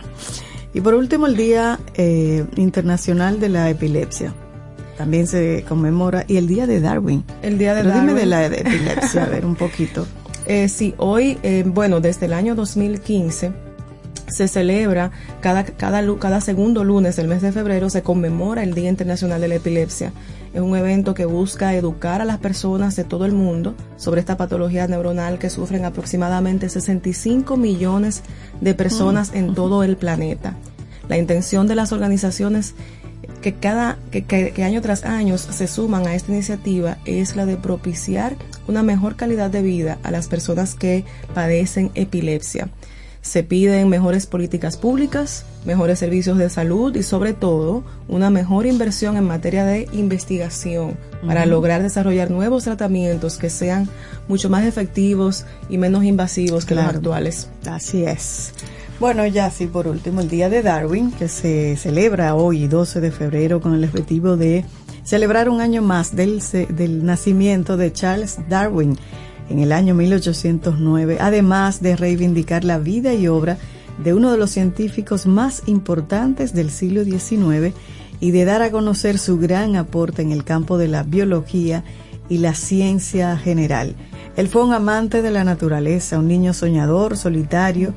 Y 0.74 0.82
por 0.82 0.94
último, 0.94 1.28
el 1.28 1.36
Día 1.36 1.80
eh, 1.96 2.46
Internacional 2.56 3.40
de 3.40 3.50
la 3.50 3.70
Epilepsia. 3.70 4.34
También 4.98 5.28
se 5.28 5.64
conmemora. 5.68 6.26
Y 6.28 6.38
el 6.38 6.48
Día 6.48 6.66
de 6.68 6.80
Darwin. 6.82 7.24
El 7.42 7.58
día 7.58 7.74
de 7.76 7.82
Pero 7.84 7.94
dime 7.96 8.14
Darwin. 8.14 8.16
de 8.22 8.26
la 8.26 8.50
de 8.50 8.58
epilepsia, 8.62 9.24
a 9.24 9.28
ver 9.28 9.46
un 9.46 9.56
poquito. 9.56 10.06
Eh, 10.46 10.70
sí, 10.70 10.94
hoy, 10.98 11.38
eh, 11.44 11.64
bueno, 11.66 12.00
desde 12.00 12.26
el 12.28 12.34
año 12.34 12.56
2015 12.56 13.52
se 14.28 14.48
celebra 14.48 15.12
cada, 15.42 15.64
cada, 15.66 16.42
segundo 16.42 16.84
lunes 16.84 17.16
del 17.16 17.28
mes 17.28 17.42
de 17.42 17.52
febrero 17.52 17.90
se 17.90 18.02
conmemora 18.04 18.64
el 18.64 18.74
Día 18.74 18.90
Internacional 18.90 19.40
de 19.42 19.48
la 19.48 19.56
Epilepsia. 19.56 20.12
Es 20.54 20.62
un 20.62 20.76
evento 20.76 21.14
que 21.14 21.26
busca 21.26 21.74
educar 21.76 22.22
a 22.22 22.26
las 22.26 22.38
personas 22.38 22.96
de 22.96 23.04
todo 23.04 23.26
el 23.26 23.32
mundo 23.34 23.76
sobre 23.98 24.20
esta 24.20 24.38
patología 24.38 24.88
neuronal 24.88 25.40
que 25.40 25.50
sufren 25.50 25.86
aproximadamente 25.86 26.70
65 26.70 27.58
millones 27.58 28.24
de 28.62 28.74
personas 28.74 29.32
en 29.34 29.54
todo 29.54 29.84
el 29.84 29.98
planeta. 29.98 30.56
La 31.10 31.18
intención 31.18 31.68
de 31.68 31.76
las 31.76 31.92
organizaciones 31.92 32.76
que 33.42 33.54
cada 33.54 33.98
que, 34.12 34.26
que- 34.26 34.52
que 34.52 34.64
año 34.64 34.82
tras 34.82 35.06
año 35.06 35.38
se 35.38 35.68
suman 35.68 36.06
a 36.08 36.16
esta 36.16 36.32
iniciativa 36.32 36.98
es 37.06 37.36
la 37.36 37.46
de 37.46 37.56
propiciar 37.58 38.36
una 38.68 38.84
mejor 38.84 39.16
calidad 39.16 39.50
de 39.50 39.62
vida 39.62 40.00
a 40.04 40.12
las 40.12 40.28
personas 40.28 40.76
que 40.76 41.06
padecen 41.34 41.92
epilepsia. 41.94 42.70
Se 43.28 43.44
piden 43.44 43.90
mejores 43.90 44.26
políticas 44.26 44.78
públicas, 44.78 45.44
mejores 45.66 46.00
servicios 46.00 46.38
de 46.38 46.50
salud 46.50 46.96
y 46.96 47.04
sobre 47.04 47.34
todo 47.34 47.84
una 48.08 48.30
mejor 48.30 48.66
inversión 48.66 49.18
en 49.18 49.26
materia 49.26 49.66
de 49.66 49.90
investigación 49.92 50.98
para 51.26 51.46
lograr 51.46 51.84
desarrollar 51.84 52.32
nuevos 52.32 52.64
tratamientos 52.64 53.38
que 53.38 53.50
sean 53.50 53.90
mucho 54.30 54.50
más 54.50 54.64
efectivos 54.66 55.44
y 55.70 55.78
menos 55.78 56.06
invasivos 56.06 56.64
que 56.66 56.74
Claro. 56.74 56.88
los 56.88 56.96
actuales. 56.96 57.50
Así 57.70 58.06
es. 58.06 58.54
Bueno, 59.02 59.28
ya 59.28 59.52
sí, 59.52 59.68
por 59.68 59.88
último, 59.88 60.22
el 60.22 60.30
Día 60.30 60.50
de 60.50 60.62
Darwin, 60.62 61.12
que 61.12 61.28
se 61.28 61.76
celebra 61.76 62.34
hoy, 62.34 62.68
12 62.68 63.02
de 63.02 63.12
febrero, 63.12 63.60
con 63.60 63.76
el 63.76 63.84
objetivo 63.84 64.38
de 64.38 64.64
celebrar 65.04 65.50
un 65.50 65.60
año 65.60 65.82
más 65.82 66.16
del, 66.16 66.42
del 66.70 67.06
nacimiento 67.06 67.76
de 67.76 67.92
Charles 67.92 68.40
Darwin 68.48 68.98
en 69.50 69.60
el 69.60 69.72
año 69.72 69.94
1809, 69.96 71.18
además 71.20 71.82
de 71.82 71.96
reivindicar 71.96 72.64
la 72.64 72.80
vida 72.80 73.14
y 73.14 73.28
obra 73.28 73.58
de 74.04 74.14
uno 74.14 74.32
de 74.32 74.38
los 74.38 74.52
científicos 74.52 75.26
más 75.26 75.64
importantes 75.66 76.54
del 76.54 76.70
siglo 76.70 77.04
XIX 77.04 77.74
y 78.20 78.32
de 78.32 78.46
dar 78.46 78.62
a 78.62 78.72
conocer 78.72 79.18
su 79.20 79.38
gran 79.38 79.76
aporte 79.76 80.22
en 80.22 80.32
el 80.32 80.44
campo 80.44 80.78
de 80.78 80.88
la 80.88 81.04
biología 81.04 81.84
y 82.30 82.40
la 82.40 82.54
ciencia 82.54 83.38
general. 83.38 83.96
Él 84.36 84.48
fue 84.48 84.64
un 84.64 84.74
amante 84.74 85.22
de 85.22 85.32
la 85.32 85.44
naturaleza, 85.44 86.20
un 86.20 86.28
niño 86.28 86.54
soñador, 86.54 87.18
solitario 87.18 87.94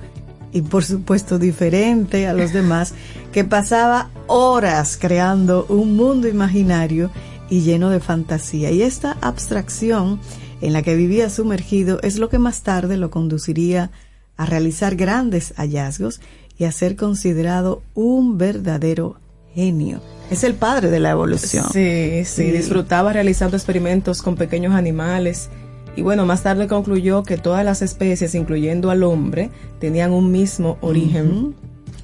y 0.53 0.63
por 0.63 0.85
supuesto 0.85 1.39
diferente 1.39 2.27
a 2.27 2.33
los 2.33 2.53
demás, 2.53 2.95
que 3.33 3.45
pasaba 3.45 4.11
horas 4.27 4.99
creando 5.01 5.67
un 5.69 5.97
mundo 5.97 6.29
imaginario 6.29 7.11
y 7.49 7.61
lleno 7.61 7.91
de 7.91 8.01
fantasía. 8.01 8.71
Y 8.71 8.83
esta 8.83 9.17
abstracción 9.21 10.21
en 10.61 10.73
la 10.73 10.83
que 10.83 10.95
vivía 10.97 11.31
sumergido 11.31 12.01
es 12.03 12.19
lo 12.19 12.29
que 12.29 12.39
más 12.39 12.63
tarde 12.63 12.97
lo 12.97 13.11
conduciría 13.11 13.91
a 14.37 14.47
realizar 14.47 14.97
grandes 14.97 15.53
hallazgos 15.57 16.21
y 16.59 16.65
a 16.65 16.73
ser 16.73 16.97
considerado 16.97 17.83
un 17.95 18.39
verdadero 18.39 19.19
genio. 19.55 20.01
Es 20.31 20.45
el 20.45 20.55
padre 20.55 20.91
de 20.91 21.01
la 21.01 21.11
evolución. 21.11 21.65
Sí, 21.73 22.23
sí, 22.25 22.45
Sí. 22.47 22.51
disfrutaba 22.51 23.13
realizando 23.13 23.57
experimentos 23.57 24.23
con 24.23 24.37
pequeños 24.37 24.75
animales. 24.75 25.49
Y 25.97 26.03
bueno, 26.03 26.25
más 26.25 26.43
tarde 26.43 26.69
concluyó 26.69 27.25
que 27.25 27.37
todas 27.37 27.65
las 27.65 27.83
especies, 27.83 28.35
incluyendo 28.35 28.91
al 28.91 29.03
hombre, 29.03 29.51
tenían 29.81 30.13
un 30.13 30.31
mismo 30.31 30.79
origen. 30.83 31.55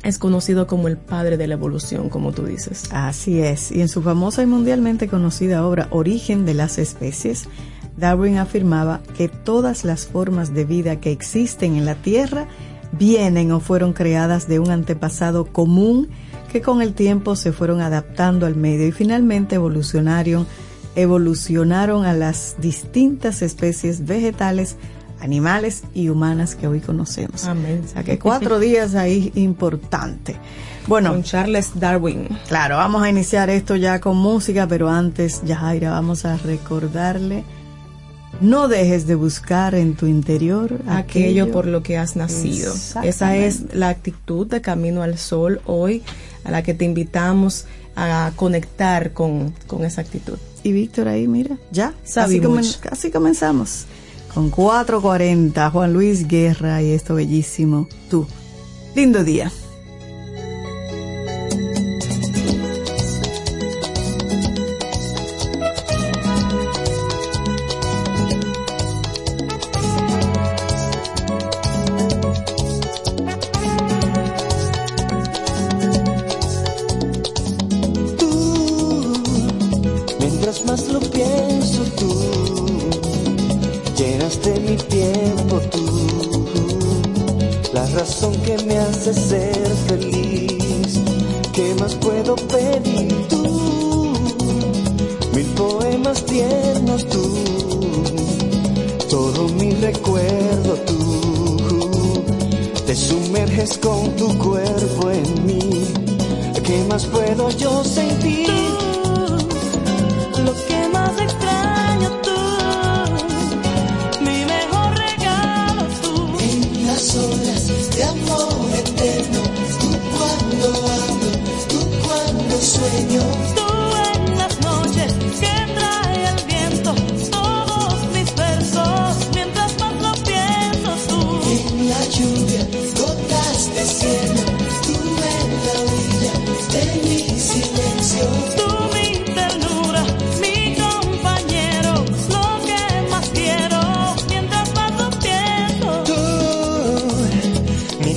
Es 0.03 0.19
conocido 0.19 0.67
como 0.67 0.89
el 0.89 0.97
padre 0.97 1.37
de 1.37 1.47
la 1.47 1.55
evolución, 1.55 2.09
como 2.09 2.33
tú 2.33 2.45
dices. 2.47 2.85
Así 2.91 3.41
es, 3.41 3.71
y 3.73 3.81
en 3.81 3.89
su 3.89 4.03
famosa 4.03 4.43
y 4.43 4.47
mundialmente 4.47 5.09
conocida 5.09 5.67
obra 5.67 5.89
Origen 5.91 6.45
de 6.47 6.55
las 6.55 6.79
especies, 6.79 7.49
Darwin 7.97 8.39
afirmaba 8.39 9.01
que 9.17 9.29
todas 9.29 9.85
las 9.85 10.07
formas 10.07 10.53
de 10.55 10.65
vida 10.65 11.01
que 11.01 11.13
existen 11.13 11.77
en 11.77 11.85
la 11.85 11.95
Tierra 11.95 12.47
vienen 12.93 13.53
o 13.53 13.61
fueron 13.61 13.93
creadas 13.93 14.49
de 14.49 14.59
un 14.59 14.71
antepasado 14.71 15.47
común 15.47 16.09
que 16.51 16.63
con 16.63 16.83
el 16.83 16.95
tiempo 16.95 17.37
se 17.37 17.53
fueron 17.53 17.81
adaptando 17.81 18.47
al 18.47 18.57
medio 18.57 18.87
y 18.87 18.93
finalmente 18.93 19.57
evolucionaron, 19.57 20.47
evolucionaron 20.95 22.05
a 22.05 22.13
las 22.13 22.57
distintas 22.59 23.43
especies 23.43 24.07
vegetales, 24.07 24.77
animales 25.21 25.83
y 25.95 26.09
humanas 26.09 26.55
que 26.55 26.69
hoy 26.69 26.81
conocemos. 26.81 27.45
Amén. 27.45 27.83
O 27.85 27.89
sea 27.89 28.05
que 28.05 28.19
cuatro 28.19 28.59
días 28.59 28.95
ahí 28.95 29.33
importante. 29.35 30.37
Bueno, 30.87 31.11
Con 31.11 31.25
Charles 31.25 31.73
Darwin. 31.75 32.29
Claro, 32.47 32.77
vamos 32.77 33.03
a 33.03 33.11
iniciar 33.11 33.51
esto 33.51 33.75
ya 33.75 34.01
con 34.01 34.17
música, 34.17 34.69
pero 34.69 34.89
antes, 34.89 35.43
Yajaira, 35.45 35.91
vamos 35.91 36.25
a 36.25 36.37
recordarle, 36.37 37.45
no 38.41 38.69
dejes 38.69 39.07
de 39.07 39.15
buscar 39.15 39.75
en 39.75 39.95
tu 39.95 40.07
interior 40.07 40.81
aquello 40.89 41.47
por 41.53 41.67
lo 41.67 41.83
que 41.83 41.97
has 41.99 42.17
nacido. 42.17 42.73
Esa 43.05 43.37
es 43.37 43.75
la 43.75 43.89
actitud 43.89 44.47
de 44.47 44.61
Camino 44.61 45.03
al 45.03 45.19
Sol 45.19 45.61
hoy, 45.67 46.03
a 46.45 46.51
la 46.51 46.63
que 46.63 46.75
te 46.75 46.85
invitamos 46.85 47.65
a 47.97 48.33
conectar 48.37 49.13
con, 49.13 49.55
con 49.67 49.85
esa 49.85 50.01
actitud. 50.03 50.39
Y 50.63 50.73
Víctor 50.73 51.09
ahí, 51.09 51.27
mira, 51.29 51.57
ya, 51.71 51.95
casi, 52.23 52.41
comen- 52.41 52.81
casi 52.81 53.11
comenzamos. 53.11 53.85
Con 54.35 54.51
4.40, 54.53 55.71
Juan 55.71 55.93
Luis 55.95 56.29
Guerra 56.29 56.83
y 56.83 56.91
esto 56.91 57.15
bellísimo, 57.15 57.89
tú. 58.11 58.27
Lindo 58.95 59.25
día. 59.25 59.51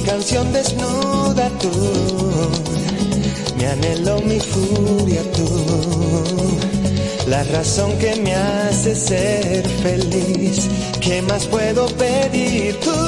canción 0.10 0.52
desnuda 0.52 1.50
tú, 1.60 1.70
mi 3.58 3.66
anhelo, 3.66 4.20
mi 4.22 4.40
furia 4.40 5.22
tú, 5.34 5.48
la 7.28 7.44
razón 7.44 7.96
que 8.00 8.16
me 8.16 8.34
hace 8.34 8.96
ser 8.96 9.68
feliz, 9.84 10.68
¿qué 11.00 11.22
más 11.22 11.46
puedo 11.46 11.86
pedir 12.04 12.80
tú? 12.80 13.00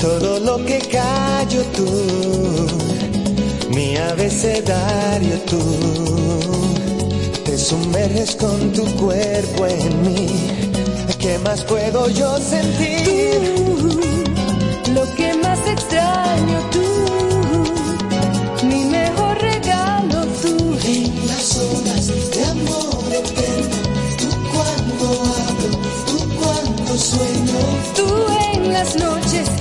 Todo 0.00 0.40
lo 0.40 0.64
que 0.66 0.78
callo 0.78 1.62
tú, 1.76 1.90
mi 3.70 3.96
abecedario 3.96 5.36
tú, 5.48 5.62
te 7.44 7.56
sumerges 7.56 8.34
con 8.34 8.72
tu 8.72 8.84
cuerpo 8.96 9.66
en 9.66 10.02
mí, 10.02 10.26
¿qué 11.20 11.38
más 11.38 11.62
puedo 11.62 12.08
yo 12.08 12.36
sentir? 12.38 13.69
Las 28.80 28.96
noches 28.96 29.59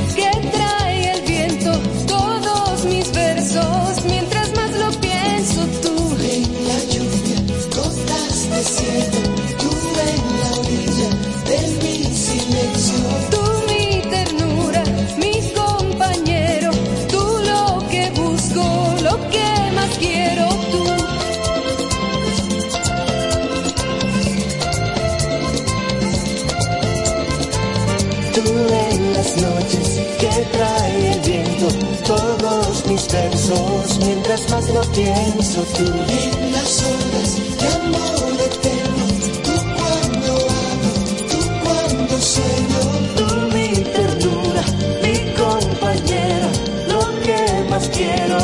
versos, 33.11 33.97
mientras 34.05 34.49
más 34.49 34.69
lo 34.69 34.81
pienso 34.91 35.61
tú. 35.77 35.85
En 35.85 36.51
las 36.51 36.83
horas 36.83 37.31
de 37.59 37.67
amor 37.81 38.33
eterno, 38.49 39.05
tú 39.43 39.53
cuando 39.77 40.31
hablo, 40.59 40.93
tú 41.29 41.39
cuando 41.63 42.19
sueño, 42.19 42.81
Tú 43.17 43.25
mi 43.53 43.69
ternura, 43.83 44.63
mi 45.03 45.15
compañero, 45.33 46.47
lo 46.87 47.21
que 47.21 47.69
más 47.69 47.89
quiero, 47.89 48.37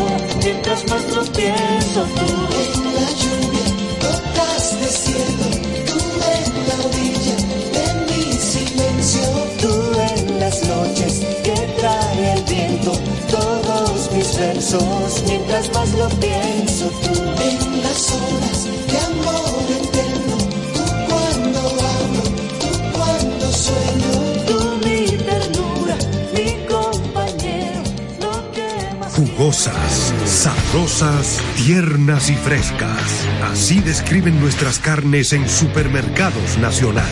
mientras 0.44 0.88
más 0.90 1.04
lo 1.16 1.24
pienso 1.32 2.02
tú. 2.16 2.35
Versos, 14.66 15.24
mientras 15.28 15.74
más 15.74 15.92
lo 15.94 16.10
pienso 16.10 16.88
tú. 16.88 17.22
En 17.42 17.84
las 17.84 18.12
horas 18.12 18.68
de 18.88 18.98
amor 19.00 19.66
eterno, 19.70 20.38
tú 20.74 20.84
cuando 21.08 21.60
hablo, 21.60 22.24
tú 22.60 22.68
cuando 22.94 23.52
sueño, 23.52 24.46
Tú 24.48 24.88
mi 24.88 25.06
ternura, 25.18 25.98
mi 26.34 26.66
compañero, 26.68 27.84
lo 28.20 28.52
que 28.52 28.96
más 29.00 29.14
Jugosas, 29.14 30.14
sabrosas, 30.26 31.40
tiernas 31.58 32.30
y 32.30 32.36
frescas. 32.36 33.26
Así 33.52 33.80
describen 33.82 34.40
nuestras 34.40 34.80
carnes 34.80 35.34
en 35.34 35.48
Supermercados 35.48 36.58
Nacional. 36.60 37.12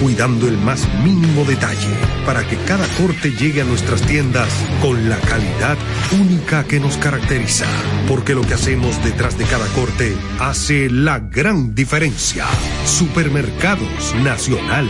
cuidando 0.00 0.48
el 0.48 0.56
más 0.58 0.88
mínimo 1.04 1.44
detalle 1.44 1.94
para 2.24 2.46
que 2.46 2.56
cada 2.56 2.86
corte 2.96 3.32
llegue 3.32 3.60
a 3.60 3.64
nuestras 3.64 4.00
tiendas 4.02 4.48
con 4.80 5.08
la 5.08 5.18
calidad 5.18 5.76
única 6.18 6.64
que 6.64 6.80
nos 6.80 6.96
caracteriza. 6.96 7.66
Porque 8.08 8.34
lo 8.34 8.42
que 8.42 8.54
hacemos 8.54 9.02
detrás 9.04 9.36
de 9.38 9.44
cada 9.44 9.66
corte 9.68 10.16
hace 10.38 10.88
la 10.88 11.18
gran 11.18 11.74
diferencia. 11.74 12.46
Supermercados 12.86 14.14
Nacional. 14.24 14.88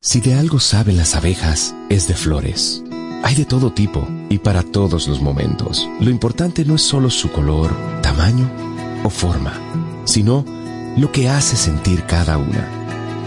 Si 0.00 0.20
de 0.20 0.34
algo 0.34 0.60
saben 0.60 0.96
las 0.96 1.16
abejas, 1.16 1.74
es 1.88 2.06
de 2.06 2.14
flores. 2.14 2.82
Hay 3.24 3.34
de 3.34 3.46
todo 3.46 3.72
tipo 3.72 4.06
y 4.28 4.38
para 4.38 4.62
todos 4.62 5.08
los 5.08 5.20
momentos. 5.20 5.88
Lo 5.98 6.10
importante 6.10 6.64
no 6.64 6.74
es 6.74 6.82
solo 6.82 7.08
su 7.08 7.32
color, 7.32 7.74
tamaño 8.02 8.50
o 9.02 9.08
forma, 9.08 9.52
sino 10.04 10.44
lo 10.96 11.10
que 11.10 11.28
hace 11.28 11.56
sentir 11.56 12.04
cada 12.04 12.36
una. 12.36 12.83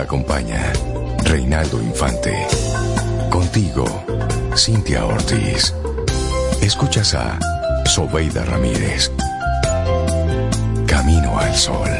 Acompaña 0.00 0.72
Reinaldo 1.24 1.82
Infante. 1.82 2.32
Contigo, 3.30 3.84
Cintia 4.56 5.04
Ortiz. 5.04 5.74
Escuchas 6.62 7.14
a 7.14 7.38
Sobeida 7.84 8.44
Ramírez. 8.44 9.10
Camino 10.86 11.38
al 11.38 11.54
Sol. 11.54 11.90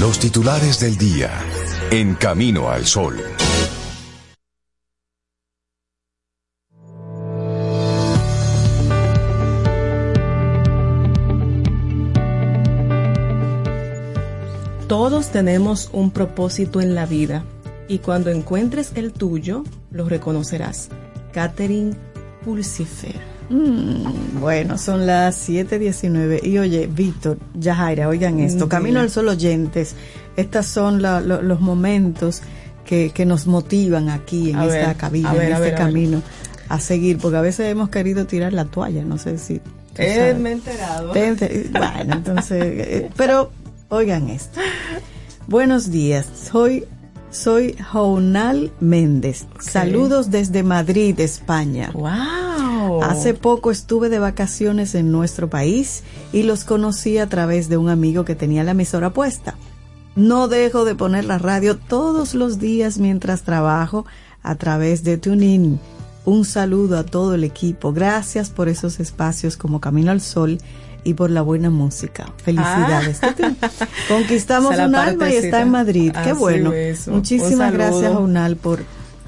Los 0.00 0.18
titulares 0.18 0.80
del 0.80 0.96
día 0.96 1.30
en 1.90 2.14
Camino 2.14 2.70
al 2.70 2.86
Sol. 2.86 3.22
Tenemos 15.34 15.90
un 15.92 16.12
propósito 16.12 16.80
en 16.80 16.94
la 16.94 17.06
vida 17.06 17.42
y 17.88 17.98
cuando 17.98 18.30
encuentres 18.30 18.92
el 18.94 19.12
tuyo, 19.12 19.64
lo 19.90 20.08
reconocerás. 20.08 20.90
Catherine 21.32 21.96
Pulsifer. 22.44 23.16
Mm, 23.50 24.38
bueno, 24.40 24.78
son 24.78 25.06
las 25.08 25.36
7:19. 25.48 26.38
Y 26.46 26.58
oye, 26.58 26.86
Víctor, 26.86 27.38
Yajaira, 27.58 28.08
oigan 28.08 28.38
esto. 28.38 28.68
Camino 28.68 29.00
al 29.00 29.10
Sol 29.10 29.26
oyentes. 29.28 29.96
Estos 30.36 30.66
son 30.66 31.02
la- 31.02 31.20
lo- 31.20 31.42
los 31.42 31.60
momentos 31.60 32.40
que, 32.86 33.10
que 33.10 33.26
nos 33.26 33.48
motivan 33.48 34.10
aquí 34.10 34.50
en 34.50 34.56
A 34.60 34.66
esta 34.66 34.86
ver, 34.88 34.96
cabina, 34.96 35.32
ver, 35.32 35.42
en 35.46 35.52
este 35.54 35.60
ver, 35.64 35.74
camino 35.74 36.22
a 36.68 36.78
seguir, 36.78 37.18
porque 37.18 37.38
a 37.38 37.40
veces 37.40 37.70
hemos 37.72 37.88
querido 37.88 38.24
tirar 38.24 38.52
la 38.52 38.66
toalla, 38.66 39.02
no 39.04 39.18
sé 39.18 39.36
si. 39.38 39.60
Eh, 39.96 40.34
me 40.38 40.50
he 40.50 40.52
enterado. 40.52 41.10
Te- 41.10 41.34
te- 41.34 41.68
Bueno, 41.72 42.14
entonces, 42.14 42.62
eh, 42.62 43.10
pero 43.16 43.50
oigan 43.88 44.28
esto. 44.30 44.60
Buenos 45.46 45.90
días, 45.90 46.26
soy 46.50 46.86
soy 47.30 47.76
Jounal 47.92 48.72
Méndez. 48.80 49.46
Saludos 49.58 50.30
desde 50.30 50.62
Madrid, 50.62 51.20
España. 51.20 51.90
¡Wow! 51.92 53.02
Hace 53.02 53.34
poco 53.34 53.70
estuve 53.70 54.08
de 54.08 54.18
vacaciones 54.18 54.94
en 54.94 55.12
nuestro 55.12 55.50
país 55.50 56.02
y 56.32 56.44
los 56.44 56.64
conocí 56.64 57.18
a 57.18 57.28
través 57.28 57.68
de 57.68 57.76
un 57.76 57.90
amigo 57.90 58.24
que 58.24 58.34
tenía 58.34 58.64
la 58.64 58.70
emisora 58.70 59.10
puesta. 59.10 59.54
No 60.16 60.48
dejo 60.48 60.86
de 60.86 60.94
poner 60.94 61.26
la 61.26 61.38
radio 61.38 61.76
todos 61.76 62.34
los 62.34 62.58
días 62.58 62.98
mientras 62.98 63.42
trabajo 63.42 64.06
a 64.42 64.54
través 64.54 65.04
de 65.04 65.18
TuneIn. 65.18 65.78
Un 66.24 66.46
saludo 66.46 66.96
a 66.96 67.04
todo 67.04 67.34
el 67.34 67.44
equipo. 67.44 67.92
Gracias 67.92 68.48
por 68.48 68.68
esos 68.68 68.98
espacios 68.98 69.58
como 69.58 69.80
Camino 69.80 70.10
al 70.10 70.22
Sol 70.22 70.58
y 71.04 71.14
por 71.14 71.30
la 71.30 71.42
buena 71.42 71.70
música. 71.70 72.26
Felicidades. 72.42 73.20
Conquistamos 74.08 74.72
Esa 74.72 74.82
es 74.82 74.88
un 74.88 74.94
alma 74.96 75.30
y 75.30 75.36
está 75.36 75.60
en 75.60 75.70
Madrid. 75.70 76.12
Qué 76.12 76.30
Así 76.30 76.38
bueno. 76.40 76.72
Muchísimas 77.08 77.72
gracias, 77.72 78.12
Unal, 78.12 78.56
por 78.56 78.80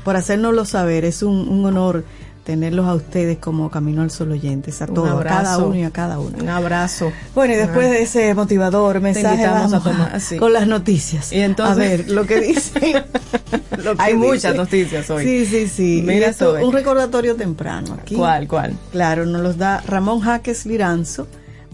por 0.05 0.17
hacérnoslo 0.17 0.65
saber. 0.65 1.05
Es 1.05 1.23
un, 1.23 1.49
un 1.49 1.65
honor 1.67 2.05
tenerlos 2.45 2.87
a 2.87 2.95
ustedes 2.95 3.39
como 3.39 3.71
Camino 3.73 4.03
al 4.03 4.13
Sol 4.13 4.31
oyentes, 4.31 4.81
a 4.81 4.87
todos, 4.87 5.21
a 5.21 5.25
cada 5.25 5.59
uno 5.59 5.75
y 5.75 5.83
a 5.83 5.91
cada 5.91 6.21
uno. 6.21 6.39
Un 6.41 6.49
abrazo. 6.49 7.11
Bueno, 7.35 7.55
y 7.55 7.57
después 7.57 7.91
de 7.91 8.03
ese 8.03 8.33
motivador 8.35 9.01
mensaje, 9.01 9.45
vamos 9.49 9.73
a 9.75 9.81
tomar- 9.81 10.21
sí. 10.21 10.37
con 10.37 10.53
las 10.53 10.69
noticias. 10.69 11.33
Y 11.33 11.41
entonces- 11.41 11.75
a 11.77 11.79
ver, 11.81 12.09
lo 12.09 12.25
que 12.25 12.41
dice. 12.41 13.05
lo 13.83 13.97
que 13.97 14.03
Hay 14.03 14.15
dice. 14.15 14.27
muchas 14.29 14.55
noticias 14.55 15.11
hoy. 15.11 15.25
Sí, 15.25 15.45
sí, 15.47 15.67
sí. 15.67 16.03
Mira 16.07 16.29
esto, 16.29 16.55
un 16.63 16.73
recordatorio 16.73 17.35
temprano 17.35 17.95
aquí. 18.01 18.15
¿Cuál, 18.15 18.47
cuál? 18.47 18.75
Claro, 18.93 19.27
nos 19.27 19.43
los 19.43 19.59
da 19.59 19.83
Ramón 19.85 20.21
Jaques 20.21 20.67
Liranzo. 20.67 21.27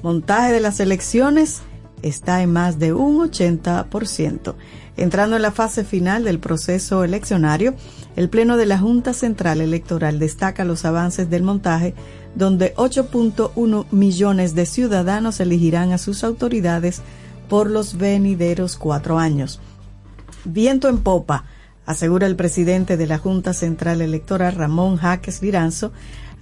Montaje 0.02 0.52
de 0.52 0.60
las 0.60 0.80
elecciones 0.80 1.62
está 2.02 2.42
en 2.42 2.52
más 2.52 2.78
de 2.78 2.92
un 2.92 3.18
80%. 3.30 4.54
Entrando 4.96 5.36
en 5.36 5.42
la 5.42 5.52
fase 5.52 5.84
final 5.84 6.24
del 6.24 6.38
proceso 6.38 7.04
eleccionario, 7.04 7.74
el 8.16 8.28
Pleno 8.28 8.56
de 8.56 8.66
la 8.66 8.78
Junta 8.78 9.14
Central 9.14 9.60
Electoral 9.60 10.18
destaca 10.18 10.64
los 10.64 10.84
avances 10.84 11.30
del 11.30 11.42
montaje, 11.42 11.94
donde 12.34 12.74
8.1 12.74 13.86
millones 13.90 14.54
de 14.54 14.66
ciudadanos 14.66 15.40
elegirán 15.40 15.92
a 15.92 15.98
sus 15.98 16.24
autoridades 16.24 17.00
por 17.48 17.70
los 17.70 17.96
venideros 17.96 18.76
cuatro 18.76 19.18
años. 19.18 19.60
Viento 20.44 20.88
en 20.88 20.98
popa, 20.98 21.44
asegura 21.86 22.26
el 22.26 22.36
presidente 22.36 22.96
de 22.96 23.06
la 23.06 23.18
Junta 23.18 23.54
Central 23.54 24.02
Electoral, 24.02 24.56
Ramón 24.56 24.96
Jaques 24.96 25.42
Liranzo, 25.42 25.92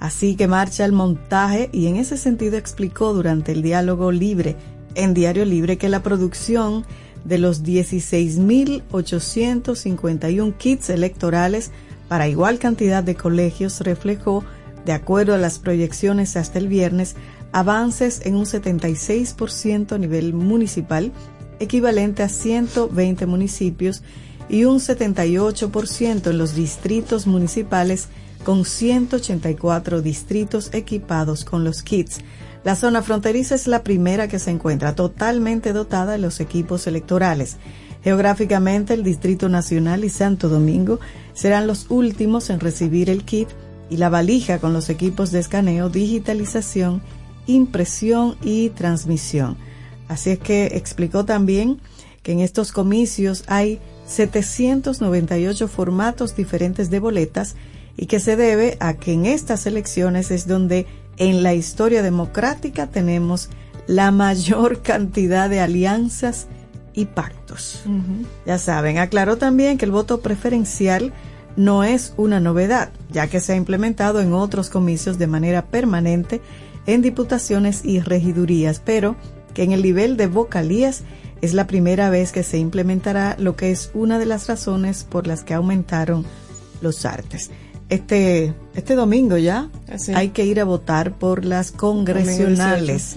así 0.00 0.34
que 0.34 0.48
marcha 0.48 0.84
el 0.84 0.92
montaje 0.92 1.70
y 1.72 1.86
en 1.86 1.96
ese 1.96 2.16
sentido 2.16 2.56
explicó 2.56 3.14
durante 3.14 3.52
el 3.52 3.62
diálogo 3.62 4.10
libre 4.10 4.56
en 4.94 5.14
Diario 5.14 5.44
Libre 5.44 5.78
que 5.78 5.88
la 5.88 6.02
producción 6.02 6.84
de 7.24 7.38
los 7.38 7.62
16.851 7.62 10.56
kits 10.56 10.90
electorales 10.90 11.70
para 12.08 12.26
igual 12.28 12.58
cantidad 12.58 13.04
de 13.04 13.14
colegios 13.14 13.80
reflejó, 13.82 14.42
de 14.84 14.92
acuerdo 14.92 15.34
a 15.34 15.38
las 15.38 15.60
proyecciones 15.60 16.36
hasta 16.36 16.58
el 16.58 16.66
viernes, 16.66 17.14
avances 17.52 18.22
en 18.24 18.34
un 18.34 18.46
76% 18.46 19.92
a 19.92 19.98
nivel 19.98 20.34
municipal, 20.34 21.12
equivalente 21.60 22.24
a 22.24 22.28
120 22.28 23.26
municipios, 23.26 24.02
y 24.48 24.64
un 24.64 24.80
78% 24.80 26.30
en 26.30 26.38
los 26.38 26.56
distritos 26.56 27.28
municipales, 27.28 28.08
con 28.44 28.64
184 28.64 30.02
distritos 30.02 30.70
equipados 30.72 31.44
con 31.44 31.64
los 31.64 31.82
kits. 31.82 32.20
La 32.64 32.76
zona 32.76 33.02
fronteriza 33.02 33.54
es 33.54 33.66
la 33.66 33.82
primera 33.82 34.28
que 34.28 34.38
se 34.38 34.50
encuentra 34.50 34.94
totalmente 34.94 35.72
dotada 35.72 36.12
de 36.12 36.18
los 36.18 36.40
equipos 36.40 36.86
electorales. 36.86 37.56
Geográficamente, 38.02 38.94
el 38.94 39.02
Distrito 39.02 39.48
Nacional 39.48 40.04
y 40.04 40.08
Santo 40.10 40.48
Domingo 40.48 41.00
serán 41.34 41.66
los 41.66 41.90
últimos 41.90 42.50
en 42.50 42.60
recibir 42.60 43.10
el 43.10 43.24
kit 43.24 43.48
y 43.90 43.96
la 43.96 44.08
valija 44.08 44.58
con 44.58 44.72
los 44.72 44.88
equipos 44.88 45.32
de 45.32 45.40
escaneo, 45.40 45.90
digitalización, 45.90 47.02
impresión 47.46 48.36
y 48.42 48.70
transmisión. 48.70 49.56
Así 50.08 50.30
es 50.30 50.38
que 50.38 50.66
explicó 50.66 51.24
también 51.24 51.80
que 52.22 52.32
en 52.32 52.40
estos 52.40 52.72
comicios 52.72 53.44
hay 53.46 53.80
798 54.06 55.68
formatos 55.68 56.36
diferentes 56.36 56.90
de 56.90 57.00
boletas 57.00 57.56
y 58.00 58.06
que 58.06 58.18
se 58.18 58.34
debe 58.34 58.78
a 58.80 58.94
que 58.94 59.12
en 59.12 59.26
estas 59.26 59.66
elecciones 59.66 60.30
es 60.30 60.46
donde 60.46 60.86
en 61.18 61.42
la 61.42 61.52
historia 61.52 62.02
democrática 62.02 62.86
tenemos 62.86 63.50
la 63.86 64.10
mayor 64.10 64.80
cantidad 64.82 65.50
de 65.50 65.60
alianzas 65.60 66.46
y 66.94 67.04
pactos. 67.04 67.82
Ya 68.46 68.56
saben, 68.56 68.96
aclaró 68.96 69.36
también 69.36 69.76
que 69.76 69.84
el 69.84 69.90
voto 69.90 70.22
preferencial 70.22 71.12
no 71.56 71.84
es 71.84 72.14
una 72.16 72.40
novedad, 72.40 72.88
ya 73.10 73.26
que 73.26 73.38
se 73.38 73.52
ha 73.52 73.56
implementado 73.56 74.22
en 74.22 74.32
otros 74.32 74.70
comicios 74.70 75.18
de 75.18 75.26
manera 75.26 75.66
permanente 75.66 76.40
en 76.86 77.02
diputaciones 77.02 77.84
y 77.84 78.00
regidurías, 78.00 78.80
pero 78.82 79.14
que 79.52 79.62
en 79.62 79.72
el 79.72 79.82
nivel 79.82 80.16
de 80.16 80.26
vocalías 80.26 81.02
es 81.42 81.52
la 81.52 81.66
primera 81.66 82.08
vez 82.08 82.32
que 82.32 82.44
se 82.44 82.56
implementará 82.56 83.36
lo 83.38 83.56
que 83.56 83.70
es 83.70 83.90
una 83.92 84.18
de 84.18 84.24
las 84.24 84.48
razones 84.48 85.04
por 85.04 85.26
las 85.26 85.44
que 85.44 85.52
aumentaron 85.52 86.24
los 86.80 87.04
artes. 87.04 87.50
Este, 87.90 88.54
este 88.74 88.94
domingo 88.94 89.36
ya 89.36 89.68
Así. 89.92 90.12
hay 90.14 90.28
que 90.28 90.46
ir 90.46 90.60
a 90.60 90.64
votar 90.64 91.18
por 91.18 91.44
las 91.44 91.72
congresionales. 91.72 93.16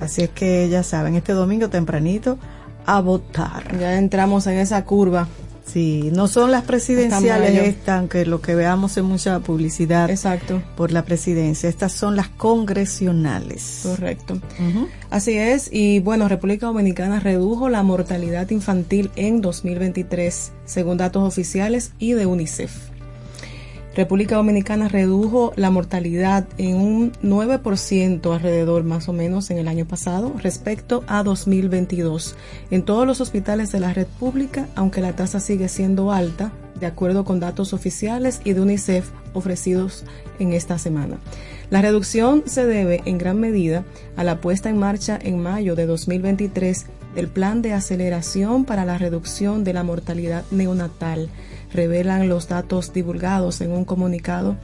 Así 0.00 0.22
es 0.22 0.30
que 0.30 0.68
ya 0.68 0.82
saben, 0.82 1.14
este 1.14 1.34
domingo 1.34 1.68
tempranito 1.68 2.38
a 2.86 3.00
votar. 3.02 3.78
Ya 3.78 3.98
entramos 3.98 4.46
en 4.46 4.58
esa 4.58 4.84
curva. 4.86 5.28
Sí, 5.66 6.08
no 6.14 6.28
son 6.28 6.50
las 6.50 6.64
presidenciales 6.64 7.68
estas, 7.68 7.98
aunque 7.98 8.24
lo 8.24 8.40
que 8.40 8.54
veamos 8.54 8.96
es 8.96 9.04
mucha 9.04 9.38
publicidad 9.40 10.08
Exacto. 10.08 10.62
por 10.74 10.92
la 10.92 11.04
presidencia. 11.04 11.68
Estas 11.68 11.92
son 11.92 12.16
las 12.16 12.28
congresionales. 12.30 13.80
Correcto. 13.82 14.40
Así 15.10 15.36
es, 15.36 15.68
y 15.70 16.00
bueno, 16.00 16.26
República 16.26 16.66
Dominicana 16.66 17.20
redujo 17.20 17.68
la 17.68 17.82
mortalidad 17.82 18.48
infantil 18.48 19.10
en 19.16 19.42
2023, 19.42 20.52
según 20.64 20.96
datos 20.96 21.22
oficiales 21.22 21.92
y 21.98 22.12
de 22.14 22.24
UNICEF. 22.24 22.87
República 23.98 24.36
Dominicana 24.36 24.86
redujo 24.86 25.52
la 25.56 25.72
mortalidad 25.72 26.46
en 26.56 26.76
un 26.76 27.12
9% 27.14 28.32
alrededor 28.32 28.84
más 28.84 29.08
o 29.08 29.12
menos 29.12 29.50
en 29.50 29.58
el 29.58 29.66
año 29.66 29.86
pasado 29.88 30.32
respecto 30.38 31.02
a 31.08 31.24
2022 31.24 32.36
en 32.70 32.84
todos 32.84 33.08
los 33.08 33.20
hospitales 33.20 33.72
de 33.72 33.80
la 33.80 33.92
red 33.92 34.06
pública, 34.20 34.68
aunque 34.76 35.00
la 35.00 35.16
tasa 35.16 35.40
sigue 35.40 35.68
siendo 35.68 36.12
alta, 36.12 36.52
de 36.78 36.86
acuerdo 36.86 37.24
con 37.24 37.40
datos 37.40 37.72
oficiales 37.72 38.40
y 38.44 38.52
de 38.52 38.60
UNICEF 38.60 39.10
ofrecidos 39.32 40.04
en 40.38 40.52
esta 40.52 40.78
semana. 40.78 41.18
La 41.68 41.82
reducción 41.82 42.44
se 42.46 42.66
debe 42.66 43.02
en 43.04 43.18
gran 43.18 43.40
medida 43.40 43.82
a 44.16 44.22
la 44.22 44.40
puesta 44.40 44.70
en 44.70 44.78
marcha 44.78 45.18
en 45.20 45.42
mayo 45.42 45.74
de 45.74 45.86
2023 45.86 46.86
del 47.16 47.26
Plan 47.26 47.62
de 47.62 47.72
Aceleración 47.72 48.64
para 48.64 48.84
la 48.84 48.96
Reducción 48.96 49.64
de 49.64 49.72
la 49.72 49.82
Mortalidad 49.82 50.44
Neonatal, 50.52 51.30
revelan 51.72 52.28
los 52.28 52.48
datos 52.48 52.92
divulgados 52.92 53.60
en 53.60 53.72
un 53.72 53.84
comunicado 53.84 54.56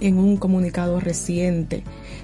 en 0.00 0.18
un 0.18 0.36
comunicado 0.36 1.00
reciente 1.00 1.82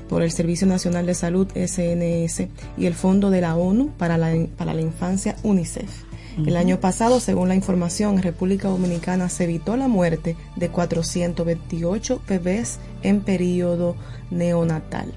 por 0.08 0.22
el 0.22 0.30
Servicio 0.30 0.66
Nacional 0.66 1.06
de 1.06 1.14
Salud 1.14 1.48
SNS 1.48 2.46
y 2.76 2.86
el 2.86 2.94
Fondo 2.94 3.30
de 3.30 3.40
la 3.40 3.56
ONU 3.56 3.90
para 3.98 4.16
la, 4.16 4.32
para 4.56 4.74
la 4.74 4.80
Infancia 4.80 5.36
UNICEF. 5.42 6.04
El 6.36 6.56
año 6.56 6.80
pasado, 6.80 7.20
según 7.20 7.48
la 7.48 7.54
información, 7.54 8.16
en 8.16 8.22
República 8.22 8.68
Dominicana 8.68 9.28
se 9.28 9.44
evitó 9.44 9.76
la 9.76 9.86
muerte 9.86 10.36
de 10.56 10.68
428 10.68 12.22
bebés 12.28 12.80
en 13.02 13.20
periodo 13.20 13.94
neonatal. 14.32 15.12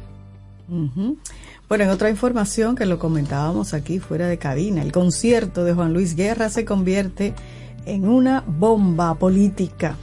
Bueno, 1.68 1.84
en 1.84 1.90
otra 1.90 2.12
información 2.12 2.76
que 2.76 2.86
lo 2.86 3.00
comentábamos 3.00 3.74
aquí 3.74 4.00
fuera 4.00 4.28
de 4.28 4.38
cabina, 4.38 4.84
el 4.84 4.92
concierto 4.92 5.64
de 5.64 5.74
Juan 5.74 5.94
Luis 5.94 6.16
Guerra 6.16 6.50
se 6.50 6.66
convierte 6.66 7.28
en 7.28 7.36
una 7.96 8.44
bomba 8.46 9.16
política. 9.16 9.96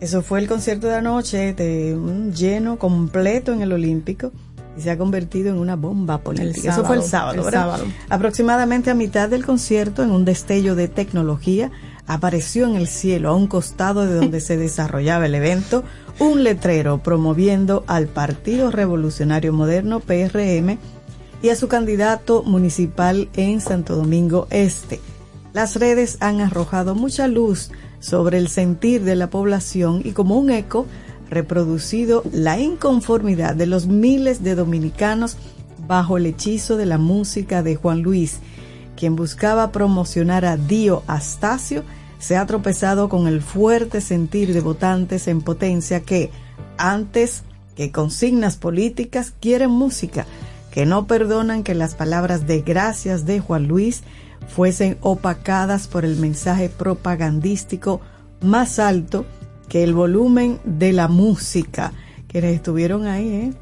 Eso 0.00 0.22
fue 0.22 0.40
el 0.40 0.48
concierto 0.48 0.86
de 0.86 0.96
anoche, 0.96 1.54
de 1.54 1.94
un 1.94 2.32
lleno 2.32 2.78
completo 2.78 3.52
en 3.52 3.62
el 3.62 3.72
Olímpico 3.72 4.32
y 4.76 4.82
se 4.82 4.90
ha 4.90 4.98
convertido 4.98 5.50
en 5.50 5.58
una 5.58 5.76
bomba 5.76 6.18
política. 6.18 6.70
Eso 6.70 6.84
fue 6.84 6.96
el 6.96 7.02
sábado, 7.02 7.38
el 7.38 7.44
¿verdad? 7.44 7.60
sábado. 7.60 7.84
Aproximadamente 8.10 8.90
a 8.90 8.94
mitad 8.94 9.28
del 9.28 9.44
concierto, 9.44 10.02
en 10.02 10.10
un 10.10 10.24
destello 10.24 10.74
de 10.74 10.88
tecnología, 10.88 11.70
apareció 12.06 12.66
en 12.66 12.76
el 12.76 12.86
cielo, 12.86 13.30
a 13.30 13.34
un 13.34 13.46
costado 13.46 14.06
de 14.06 14.14
donde 14.14 14.40
se 14.40 14.56
desarrollaba 14.56 15.26
el 15.26 15.34
evento, 15.34 15.82
un 16.18 16.44
letrero 16.44 16.98
promoviendo 17.02 17.84
al 17.86 18.06
Partido 18.06 18.70
Revolucionario 18.70 19.52
Moderno, 19.52 20.00
PRM, 20.00 20.78
y 21.42 21.48
a 21.48 21.56
su 21.56 21.68
candidato 21.68 22.42
municipal 22.42 23.28
en 23.34 23.60
Santo 23.60 23.96
Domingo 23.96 24.46
Este. 24.50 25.00
Las 25.56 25.76
redes 25.76 26.18
han 26.20 26.42
arrojado 26.42 26.94
mucha 26.94 27.28
luz 27.28 27.70
sobre 27.98 28.36
el 28.36 28.48
sentir 28.48 29.04
de 29.04 29.16
la 29.16 29.30
población 29.30 30.02
y 30.04 30.10
como 30.10 30.38
un 30.38 30.50
eco 30.50 30.84
reproducido 31.30 32.22
la 32.30 32.60
inconformidad 32.60 33.54
de 33.54 33.64
los 33.64 33.86
miles 33.86 34.44
de 34.44 34.54
dominicanos 34.54 35.38
bajo 35.88 36.18
el 36.18 36.26
hechizo 36.26 36.76
de 36.76 36.84
la 36.84 36.98
música 36.98 37.62
de 37.62 37.74
Juan 37.74 38.02
Luis, 38.02 38.40
quien 38.96 39.16
buscaba 39.16 39.72
promocionar 39.72 40.44
a 40.44 40.58
Dio 40.58 41.02
Astacio, 41.06 41.84
se 42.18 42.36
ha 42.36 42.44
tropezado 42.44 43.08
con 43.08 43.26
el 43.26 43.40
fuerte 43.40 44.02
sentir 44.02 44.52
de 44.52 44.60
votantes 44.60 45.26
en 45.26 45.40
potencia 45.40 46.00
que, 46.00 46.30
antes 46.76 47.44
que 47.76 47.90
consignas 47.90 48.58
políticas, 48.58 49.32
quieren 49.40 49.70
música, 49.70 50.26
que 50.70 50.84
no 50.84 51.06
perdonan 51.06 51.62
que 51.62 51.74
las 51.74 51.94
palabras 51.94 52.46
de 52.46 52.60
gracias 52.60 53.24
de 53.24 53.40
Juan 53.40 53.68
Luis 53.68 54.02
fuesen 54.48 54.96
opacadas 55.00 55.88
por 55.88 56.04
el 56.04 56.16
mensaje 56.16 56.68
propagandístico 56.68 58.00
más 58.40 58.78
alto 58.78 59.26
que 59.68 59.82
el 59.82 59.94
volumen 59.94 60.58
de 60.64 60.92
la 60.92 61.08
música. 61.08 61.92
Quienes 62.28 62.56
estuvieron 62.56 63.06
ahí, 63.06 63.28
¿eh? 63.28 63.52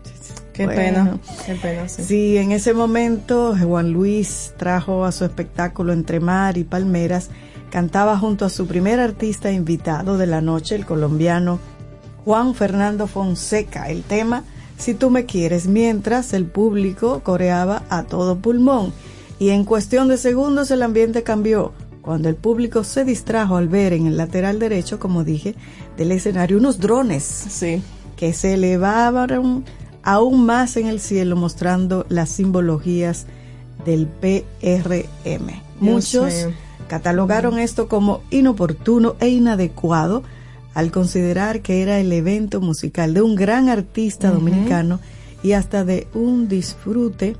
Qué 0.53 0.67
Bueno. 0.67 0.81
pena, 0.81 1.19
qué 1.47 1.55
pena, 1.57 1.89
sí. 1.89 2.05
Sí, 2.05 2.37
en 2.37 2.53
ese 2.53 2.75
momento 2.75 3.57
Juan 3.61 3.91
Luis 3.93 4.55
trajo 4.57 5.05
a 5.05 5.11
su 5.11 5.25
espectáculo 5.25 5.93
Entre 5.93 6.21
Mar 6.21 6.57
y 6.57 6.65
Palmeras 6.65 7.29
cantaba 7.71 8.17
junto 8.19 8.45
a 8.45 8.51
su 8.51 8.69
primer 8.69 9.01
artista 9.01 9.51
invitado 9.51 10.17
de 10.17 10.27
la 10.27 10.41
noche, 10.41 10.77
el 10.77 10.87
colombiano 10.87 11.59
Juan 12.25 12.55
Fernando 12.55 13.09
Fonseca, 13.09 13.91
el 13.91 14.03
tema 14.05 14.45
Si 14.79 14.95
tú 14.95 15.11
me 15.11 15.27
quieres, 15.27 15.67
mientras 15.67 16.33
el 16.33 16.47
público 16.47 17.21
coreaba 17.25 17.83
a 17.91 18.05
todo 18.05 18.37
pulmón. 18.39 18.93
Y 19.39 19.51
en 19.51 19.65
cuestión 19.65 20.09
de 20.09 20.17
segundos 20.17 20.71
el 20.71 20.83
ambiente 20.83 21.23
cambió 21.23 21.73
cuando 22.03 22.29
el 22.29 22.37
público 22.37 22.85
se 22.85 23.05
distrajo 23.05 23.57
al 23.57 23.69
ver 23.69 23.93
en 23.93 24.07
el 24.07 24.17
lateral 24.17 24.59
derecho, 24.59 24.99
como 24.99 25.25
dije, 25.25 25.55
del 25.97 26.13
escenario 26.13 26.59
unos 26.59 26.79
drones 26.79 27.23
Sí. 27.25 27.83
que 28.17 28.33
se 28.33 28.55
elevaron 28.55 29.65
aún 30.03 30.45
más 30.45 30.77
en 30.77 30.87
el 30.87 31.01
cielo 31.01 31.35
mostrando 31.35 32.05
las 32.11 32.29
simbologías 32.29 33.27
del 33.87 34.07
PRM. 34.07 35.63
Muchos 35.81 36.33
mío. 36.35 36.53
catalogaron 36.89 37.59
esto 37.59 37.89
como 37.89 38.21
inoportuno 38.31 39.17
e 39.19 39.29
inadecuado 39.29 40.23
al 40.75 40.91
considerar 40.91 41.61
que 41.63 41.83
era 41.83 41.99
el 42.01 42.13
evento 42.13 42.61
musical 42.61 43.15
de 43.15 43.23
un 43.23 43.35
gran 43.35 43.69
artista 43.71 44.31
dominicano 44.31 45.01
y 45.43 45.53
hasta 45.53 45.85
de 45.85 46.07
un 46.15 46.49
disfrute 46.49 47.37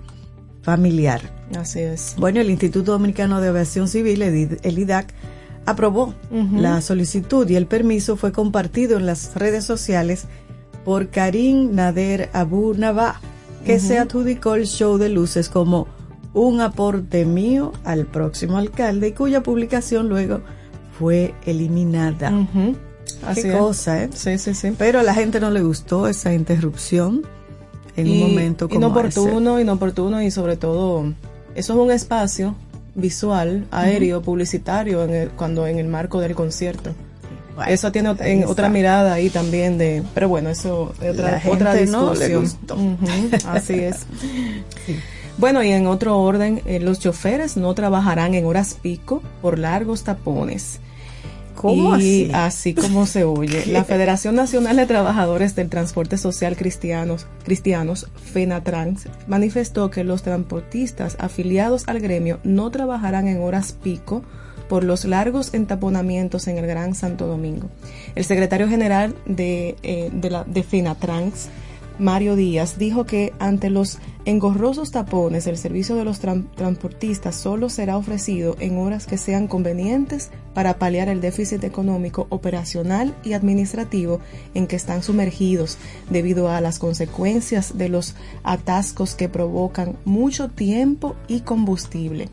familiar. 0.63 1.34
Así 1.57 1.81
es. 1.81 2.15
Bueno, 2.19 2.41
el 2.41 2.51
Instituto 2.51 2.93
Dominicano 2.93 3.41
de 3.41 3.49
Aviación 3.49 3.89
Civil, 3.89 4.23
el 4.23 4.79
IDAC, 4.79 5.13
aprobó 5.67 6.15
la 6.53 6.81
solicitud 6.81 7.49
y 7.49 7.57
el 7.57 7.67
permiso 7.67 8.17
fue 8.17 8.33
compartido 8.33 8.99
en 8.99 9.07
las 9.07 9.35
redes 9.35 9.65
sociales 9.65 10.27
por 10.85 11.09
Karim 11.09 11.75
Nader 11.75 12.29
Abu 12.33 12.75
Nabah, 12.75 13.21
que 13.65 13.81
se 13.81 13.99
adjudicó 13.99 14.55
el 14.55 14.67
show 14.67 14.99
de 14.99 15.09
luces 15.09 15.49
como 15.49 15.89
un 16.35 16.61
aporte 16.61 17.25
mío 17.25 17.73
al 17.85 18.07
próximo 18.07 18.59
alcalde 18.59 19.09
y 19.09 19.13
cuya 19.13 19.43
publicación 19.43 20.09
luego 20.09 20.41
fue 20.99 21.35
eliminada. 21.47 22.31
Ujú. 22.31 22.77
Así 23.27 23.43
Qué 23.43 23.53
es. 23.53 23.57
cosa, 23.57 24.03
¿eh? 24.03 24.11
Sí, 24.13 24.39
sí, 24.39 24.55
sí. 24.55 24.75
Pero 24.77 25.01
a 25.01 25.03
la 25.03 25.15
gente 25.15 25.41
no 25.41 25.51
le 25.51 25.63
gustó 25.63 26.09
esa 26.09 26.35
interrupción 26.35 27.23
en 27.97 28.11
un 28.11 28.21
momento 28.21 28.69
como 28.69 28.79
inoportuno, 28.79 29.61
inoportuno 29.61 30.21
y 30.21 30.31
sobre 30.31 30.57
todo 30.57 31.15
eso 31.55 31.73
es 31.75 31.79
un 31.79 31.91
espacio 31.91 32.55
visual, 32.95 33.67
aéreo, 33.71 34.23
publicitario 34.23 35.05
en 35.05 35.15
el- 35.15 35.29
cuando 35.31 35.67
en 35.67 35.79
el 35.79 35.89
marco 35.89 36.21
del 36.21 36.35
concierto. 36.35 36.93
Bueno, 37.57 37.71
eso 37.71 37.93
tiene 37.93 38.15
en 38.21 38.45
otra 38.45 38.69
mirada 38.69 39.15
ahí 39.15 39.31
también 39.31 39.79
de, 39.79 40.03
pero 40.13 40.29
bueno, 40.29 40.51
eso 40.51 40.93
La 41.01 41.11
otra, 41.11 41.41
gente 41.41 41.57
otra 41.57 41.75
no 41.87 42.11
discusión. 42.13 42.45
Ujú, 42.71 43.49
así 43.49 43.75
es. 43.81 44.07
Bueno, 45.37 45.65
y 45.65 45.73
en 45.73 45.89
otro 45.89 46.21
orden, 46.21 46.63
eh, 46.65 46.79
los 46.79 47.01
choferes 47.01 47.57
no 47.57 47.75
trabajarán 47.75 48.35
en 48.35 48.45
horas 48.47 48.79
pico 48.81 49.21
por 49.43 49.59
largos 49.59 50.05
tapones. 50.05 50.79
¿Cómo 51.55 51.97
y 51.97 52.31
así? 52.33 52.75
como 52.75 53.07
se 53.07 53.25
oye, 53.25 53.67
la 53.73 53.85
Federación 53.85 54.35
Nacional 54.35 54.77
de 54.77 54.87
Trabajadores 54.87 55.55
del 55.55 55.69
Transporte 55.69 56.19
Social 56.19 56.57
Cristianos, 56.57 57.27
Cristianos, 57.45 58.09
FENATRANS, 58.33 59.09
manifestó 59.27 59.91
que 59.91 60.05
los 60.05 60.23
transportistas 60.23 61.17
afiliados 61.19 61.85
al 61.87 62.01
gremio 62.01 62.41
no 62.45 62.71
trabajarán 62.71 63.29
en 63.29 63.41
horas 63.41 63.73
pico 63.73 64.23
por 64.69 64.85
los 64.85 65.05
largos 65.05 65.55
entaponamientos 65.55 66.49
en 66.49 66.59
el 66.59 66.67
Gran 66.67 66.95
Santo 66.95 67.27
Domingo. 67.27 67.69
El 68.15 68.25
secretario 68.25 68.69
general 68.69 69.15
de, 69.27 69.77
eh, 69.83 70.11
de, 70.13 70.31
la, 70.31 70.45
de 70.45 70.63
FENATRANS, 70.63 71.49
Mario 71.99 72.35
Díaz, 72.35 72.79
dijo 72.79 73.05
que 73.05 73.33
ante 73.39 73.71
los 73.71 73.99
engorrosos 74.25 74.91
tapones 74.91 75.47
el 75.47 75.59
servicio 75.59 75.97
de 75.97 76.05
los 76.05 76.23
tran- 76.23 76.47
transportistas 76.55 77.35
solo 77.35 77.69
será 77.69 77.99
ofrecido 77.99 78.57
en 78.59 78.79
horas 78.79 79.07
que 79.07 79.19
sean 79.19 79.49
convenientes 79.49 80.31
para 80.55 80.79
paliar 80.79 81.09
el 81.09 81.21
déficit 81.21 81.63
económico, 81.65 82.27
operacional 82.31 83.15
y 83.23 83.35
administrativo 83.35 84.21
en 84.55 84.67
que 84.67 84.77
están 84.77 85.03
sumergidos 85.03 85.77
debido 86.11 86.49
a 86.49 86.61
las 86.61 86.79
consecuencias 86.79 87.77
de 87.77 87.89
los 87.89 88.15
atascos 88.45 89.15
que 89.15 89.29
provocan 89.29 89.97
mucho 90.05 90.49
tiempo 90.49 91.17
y 91.29 91.41
combustible. 91.41 92.29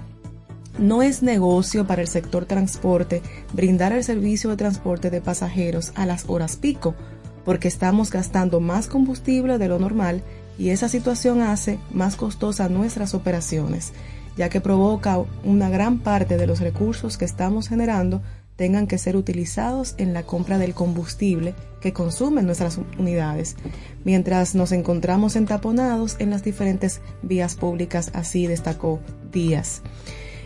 No 0.79 1.01
es 1.01 1.21
negocio 1.21 1.85
para 1.85 2.01
el 2.01 2.07
sector 2.07 2.45
transporte 2.45 3.21
brindar 3.53 3.91
el 3.91 4.03
servicio 4.05 4.49
de 4.49 4.55
transporte 4.55 5.09
de 5.09 5.19
pasajeros 5.19 5.91
a 5.95 6.05
las 6.05 6.29
horas 6.29 6.55
pico, 6.55 6.95
porque 7.43 7.67
estamos 7.67 8.11
gastando 8.11 8.59
más 8.61 8.87
combustible 8.87 9.57
de 9.57 9.67
lo 9.67 9.79
normal 9.79 10.23
y 10.57 10.69
esa 10.69 10.89
situación 10.89 11.41
hace 11.41 11.79
más 11.91 12.15
costosa 12.15 12.69
nuestras 12.69 13.13
operaciones, 13.13 13.93
ya 14.37 14.49
que 14.49 14.61
provoca 14.61 15.19
una 15.43 15.69
gran 15.69 15.99
parte 15.99 16.37
de 16.37 16.47
los 16.47 16.59
recursos 16.59 17.17
que 17.17 17.25
estamos 17.25 17.67
generando 17.67 18.21
tengan 18.55 18.85
que 18.85 18.99
ser 18.99 19.15
utilizados 19.15 19.95
en 19.97 20.13
la 20.13 20.23
compra 20.23 20.59
del 20.59 20.75
combustible 20.75 21.55
que 21.79 21.93
consumen 21.93 22.45
nuestras 22.45 22.79
unidades, 22.99 23.55
mientras 24.03 24.53
nos 24.53 24.71
encontramos 24.71 25.35
entaponados 25.35 26.15
en 26.19 26.29
las 26.29 26.43
diferentes 26.43 27.01
vías 27.23 27.55
públicas, 27.55 28.11
así 28.13 28.45
destacó 28.45 28.99
Díaz. 29.31 29.81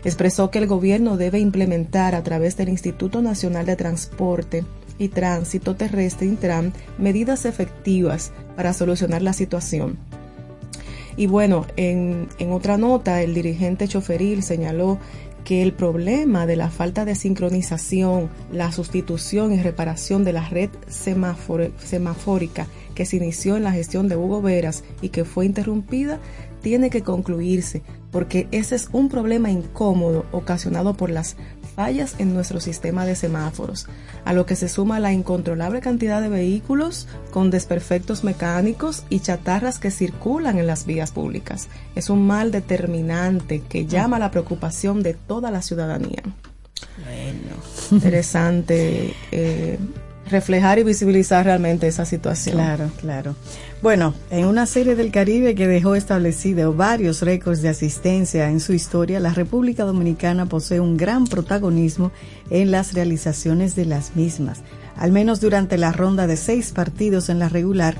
Expresó 0.05 0.51
que 0.51 0.59
el 0.59 0.67
gobierno 0.67 1.17
debe 1.17 1.39
implementar 1.39 2.15
a 2.15 2.23
través 2.23 2.55
del 2.55 2.69
Instituto 2.69 3.21
Nacional 3.21 3.65
de 3.65 3.75
Transporte 3.75 4.63
y 4.97 5.09
Tránsito 5.09 5.75
Terrestre 5.75 6.27
Intran 6.27 6.73
medidas 6.97 7.45
efectivas 7.45 8.31
para 8.55 8.73
solucionar 8.73 9.21
la 9.21 9.33
situación. 9.33 9.97
Y 11.17 11.27
bueno, 11.27 11.65
en, 11.77 12.27
en 12.39 12.51
otra 12.51 12.77
nota, 12.77 13.21
el 13.21 13.33
dirigente 13.33 13.87
choferil 13.87 14.43
señaló 14.43 14.99
que 15.45 15.61
el 15.61 15.73
problema 15.73 16.47
de 16.47 16.55
la 16.55 16.69
falta 16.69 17.05
de 17.05 17.15
sincronización, 17.15 18.29
la 18.51 18.71
sustitución 18.71 19.53
y 19.53 19.61
reparación 19.61 20.23
de 20.25 20.33
la 20.33 20.49
red 20.49 20.71
semafórica 20.87 22.67
que 22.95 23.05
se 23.05 23.17
inició 23.17 23.55
en 23.55 23.63
la 23.63 23.71
gestión 23.71 24.09
de 24.09 24.17
Hugo 24.17 24.41
Veras 24.41 24.83
y 25.01 25.09
que 25.09 25.23
fue 25.23 25.45
interrumpida, 25.45 26.19
tiene 26.61 26.89
que 26.89 27.03
concluirse, 27.03 27.83
porque 28.11 28.47
ese 28.51 28.75
es 28.75 28.89
un 28.91 29.07
problema 29.07 29.51
incómodo 29.51 30.25
ocasionado 30.31 30.97
por 30.97 31.11
las 31.11 31.37
fallas 31.75 32.15
en 32.19 32.33
nuestro 32.33 32.59
sistema 32.59 33.05
de 33.05 33.15
semáforos, 33.15 33.87
a 34.23 34.33
lo 34.33 34.45
que 34.45 34.55
se 34.55 34.69
suma 34.69 34.99
la 34.99 35.11
incontrolable 35.13 35.81
cantidad 35.81 36.21
de 36.21 36.29
vehículos 36.29 37.07
con 37.31 37.51
desperfectos 37.51 38.23
mecánicos 38.23 39.03
y 39.09 39.19
chatarras 39.19 39.77
que 39.77 39.91
circulan 39.91 40.57
en 40.57 40.67
las 40.67 40.85
vías 40.85 41.11
públicas. 41.11 41.67
Es 41.95 42.09
un 42.09 42.25
mal 42.25 42.51
determinante 42.51 43.61
que 43.61 43.85
llama 43.85 44.19
la 44.19 44.31
preocupación 44.31 45.03
de 45.03 45.13
toda 45.13 45.51
la 45.51 45.61
ciudadanía. 45.61 46.23
Interesante 47.91 49.13
eh, 49.31 49.77
reflejar 50.29 50.79
y 50.79 50.83
visibilizar 50.83 51.45
realmente 51.45 51.87
esa 51.87 52.05
situación. 52.05 52.55
Claro, 52.55 52.89
claro. 52.99 53.35
Bueno, 53.81 54.15
en 54.31 54.45
una 54.47 54.65
serie 54.65 54.95
del 54.95 55.11
Caribe 55.11 55.53
que 55.53 55.67
dejó 55.67 55.95
establecido 55.95 56.73
varios 56.73 57.21
récords 57.21 57.61
de 57.61 57.69
asistencia 57.69 58.49
en 58.49 58.59
su 58.59 58.73
historia, 58.73 59.19
la 59.19 59.33
República 59.33 59.83
Dominicana 59.83 60.47
posee 60.47 60.79
un 60.79 60.97
gran 60.97 61.25
protagonismo 61.25 62.11
en 62.49 62.71
las 62.71 62.93
realizaciones 62.93 63.75
de 63.75 63.85
las 63.85 64.15
mismas, 64.15 64.61
al 64.97 65.11
menos 65.11 65.41
durante 65.41 65.77
la 65.77 65.91
ronda 65.91 66.25
de 66.25 66.37
seis 66.37 66.71
partidos 66.71 67.29
en 67.29 67.39
la 67.39 67.49
regular 67.49 67.95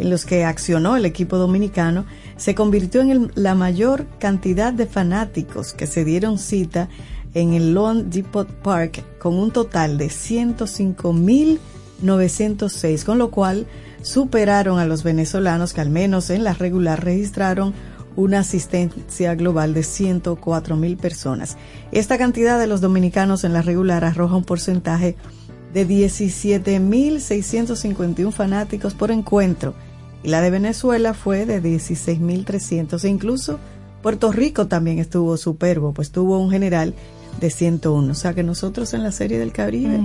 en 0.00 0.10
los 0.10 0.24
que 0.24 0.44
accionó 0.44 0.96
el 0.96 1.04
equipo 1.04 1.38
dominicano, 1.38 2.06
se 2.36 2.54
convirtió 2.54 3.00
en 3.00 3.10
el- 3.10 3.32
la 3.34 3.54
mayor 3.54 4.06
cantidad 4.20 4.72
de 4.72 4.86
fanáticos 4.86 5.72
que 5.72 5.86
se 5.88 6.04
dieron 6.04 6.38
cita 6.38 6.88
en 7.34 7.52
el 7.52 7.74
Lone 7.74 8.04
Depot 8.04 8.48
Park 8.48 9.02
con 9.18 9.34
un 9.34 9.50
total 9.50 9.98
de 9.98 10.06
105.906, 10.06 13.04
con 13.04 13.18
lo 13.18 13.30
cual 13.30 13.66
superaron 14.02 14.78
a 14.78 14.86
los 14.86 15.02
venezolanos 15.02 15.72
que 15.72 15.80
al 15.80 15.90
menos 15.90 16.30
en 16.30 16.44
la 16.44 16.54
regular 16.54 17.04
registraron 17.04 17.74
una 18.16 18.38
asistencia 18.40 19.34
global 19.34 19.74
de 19.74 19.82
104 19.84 20.76
mil 20.76 20.96
personas. 20.96 21.58
Esta 21.92 22.18
cantidad 22.18 22.58
de 22.58 22.66
los 22.66 22.80
dominicanos 22.80 23.44
en 23.44 23.52
la 23.52 23.62
regular 23.62 24.04
arroja 24.04 24.34
un 24.36 24.44
porcentaje 24.44 25.14
de 25.72 25.86
17.651 25.86 28.32
fanáticos 28.32 28.94
por 28.94 29.12
encuentro 29.12 29.74
y 30.22 30.28
la 30.28 30.40
de 30.40 30.50
Venezuela 30.50 31.12
fue 31.14 31.46
de 31.46 31.62
16.300 31.62 33.04
e 33.04 33.08
incluso 33.08 33.58
Puerto 34.02 34.32
Rico 34.32 34.66
también 34.66 34.98
estuvo 34.98 35.36
superbo, 35.36 35.92
pues 35.92 36.10
tuvo 36.10 36.38
un 36.38 36.50
general 36.50 36.94
de 37.40 37.50
101. 37.50 38.10
O 38.10 38.14
sea 38.14 38.34
que 38.34 38.42
nosotros 38.42 38.94
en 38.94 39.02
la 39.02 39.12
Serie 39.12 39.38
del 39.38 39.52
Caribe 39.52 40.00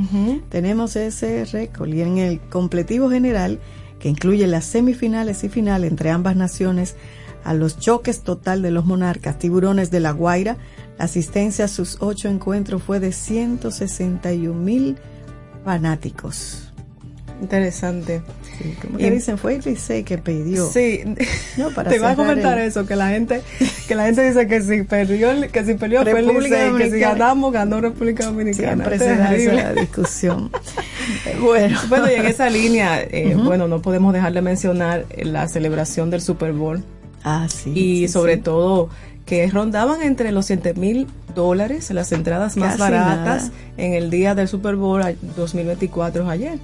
tenemos 0.50 0.96
ese 0.96 1.46
récord 1.46 1.89
y 1.89 2.02
en 2.02 2.17
el 2.17 2.39
completivo 2.39 3.10
general 3.10 3.60
que 4.00 4.10
incluye 4.10 4.48
las 4.48 4.65
semifinales 4.65 5.43
y 5.43 5.50
final 5.50 5.84
entre 5.84 6.10
ambas 6.10 6.36
naciones 6.36 6.96
a 7.43 7.54
los 7.54 7.78
choques 7.80 8.22
total 8.22 8.62
de 8.62 8.72
los 8.72 8.86
monarcas 8.86 9.38
tiburones 9.38 9.91
de 9.91 10.00
La 10.00 10.12
Guaira, 10.12 10.58
la 10.98 11.06
asistencia 11.06 11.65
a 11.65 11.69
sus 11.69 11.98
ocho 12.00 12.30
encuentros 12.30 12.84
fue 12.84 13.00
de 13.00 13.12
161 13.12 14.54
mil 14.60 14.98
fanáticos. 15.63 16.62
Interesante. 17.41 18.22
Como 18.82 18.98
que 18.98 19.12
dicen, 19.12 19.38
fue 19.38 19.56
el 19.56 19.62
Licey 19.65 20.04
que 20.04 20.17
pidió. 20.17 20.69
Sí, 20.69 21.02
No, 21.58 21.72
para 21.72 21.89
te 21.89 22.00
voy 22.00 22.08
a 22.10 22.15
comentar 22.15 22.58
el- 22.60 22.67
eso, 22.67 22.86
que 22.86 22.96
la 22.96 23.10
gente, 23.10 23.41
que 23.88 23.96
la 23.96 24.06
gente 24.06 24.24
dice 24.24 24.48
que 24.48 24.62
si 24.62 24.84
perdió, 24.84 25.30
que 25.52 25.65
si 25.65 25.74
perdió 25.74 26.04
fue 26.04 26.22
Licey, 26.22 26.74
que 26.78 26.91
si 26.91 27.00
ganamos, 27.00 27.52
ganó 27.52 27.82
República 27.82 28.26
Dominicana. 28.26 28.86
Siempre 28.86 29.00
se 29.00 29.15
da 29.17 29.34
esa 29.36 29.74
discusión. 29.82 30.52
Bueno, 31.41 31.78
Bueno, 31.89 32.10
y 32.10 32.13
en 32.15 32.26
esa 32.28 32.50
línea, 32.50 33.02
eh, 33.02 33.36
bueno, 33.36 33.67
no 33.67 33.82
podemos 33.82 34.13
dejar 34.13 34.32
de 34.32 34.41
mencionar 34.41 35.06
la 35.22 35.48
celebración 35.50 36.10
del 36.10 36.22
Super 36.22 36.54
Bowl 36.54 36.82
Ah, 37.26 37.48
sí. 37.50 37.72
y 37.72 38.08
sí, 38.08 38.08
sobre 38.08 38.36
sí. 38.36 38.41
todo 38.41 38.89
que 39.26 39.46
rondaban 39.50 40.02
entre 40.02 40.32
los 40.32 40.46
7 40.46 40.74
mil 40.76 41.08
dólares 41.36 41.89
las 41.91 42.12
entradas 42.13 42.56
más 42.56 42.69
Casi 42.78 42.80
baratas 42.82 43.43
nada. 43.46 43.52
en 43.78 43.93
el 43.93 44.10
día 44.10 44.34
del 44.36 44.48
Super 44.48 44.76
Bowl 44.78 45.02
a- 45.02 45.13
2024 45.36 46.30
ayer. 46.30 46.58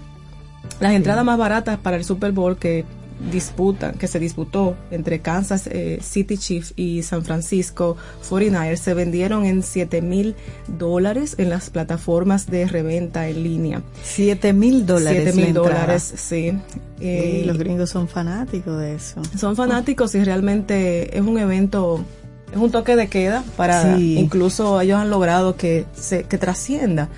Las 0.80 0.94
entradas 0.94 1.26
más 1.26 1.38
baratas 1.38 1.78
para 1.78 1.98
el 1.98 2.04
Super 2.06 2.32
Bowl 2.32 2.58
que 2.58 2.86
disputan, 3.32 3.96
que 3.96 4.08
se 4.08 4.18
disputó 4.18 4.76
entre 4.92 5.20
Kansas 5.20 5.68
eh, 5.68 6.00
City 6.02 6.38
Chiefs 6.38 6.72
y 6.78 7.04
San 7.04 7.26
Francisco 7.26 7.98
49ers 8.30 8.78
se 8.78 8.94
vendieron 8.94 9.46
en 9.46 9.62
7 9.62 10.02
mil 10.02 10.36
dólares 10.68 11.36
en 11.38 11.50
las 11.50 11.70
plataformas 11.70 12.48
de 12.48 12.65
reventa 12.65 13.28
en 13.28 13.44
línea. 13.44 13.82
Siete 14.04 14.54
mil 14.54 14.86
dólares. 14.86 15.32
7 15.34 15.46
mil 15.46 15.54
dólares, 15.54 16.13
sí. 16.15 16.54
Eh, 17.02 17.39
Sí, 17.42 17.46
los 17.46 17.58
gringos 17.58 17.89
son 17.89 18.08
fanáticos 18.08 18.80
de 18.80 18.96
eso. 18.96 19.22
son 19.38 19.58
fanáticos 19.58 20.15
y 20.15 20.24
realmente 20.24 21.18
es 21.18 21.22
un 21.22 21.38
evento, 21.39 22.02
es 22.54 22.58
un 22.58 22.72
toque 22.72 22.96
de 22.96 23.08
queda 23.10 23.44
para 23.58 23.98
Sí. 23.98 24.18
incluso 24.18 24.80
ellos 24.80 24.98
han 24.98 25.10
logrado 25.10 25.58
que 25.58 25.86
se 25.94 26.24
que 26.24 26.38
trascienda 26.38 27.10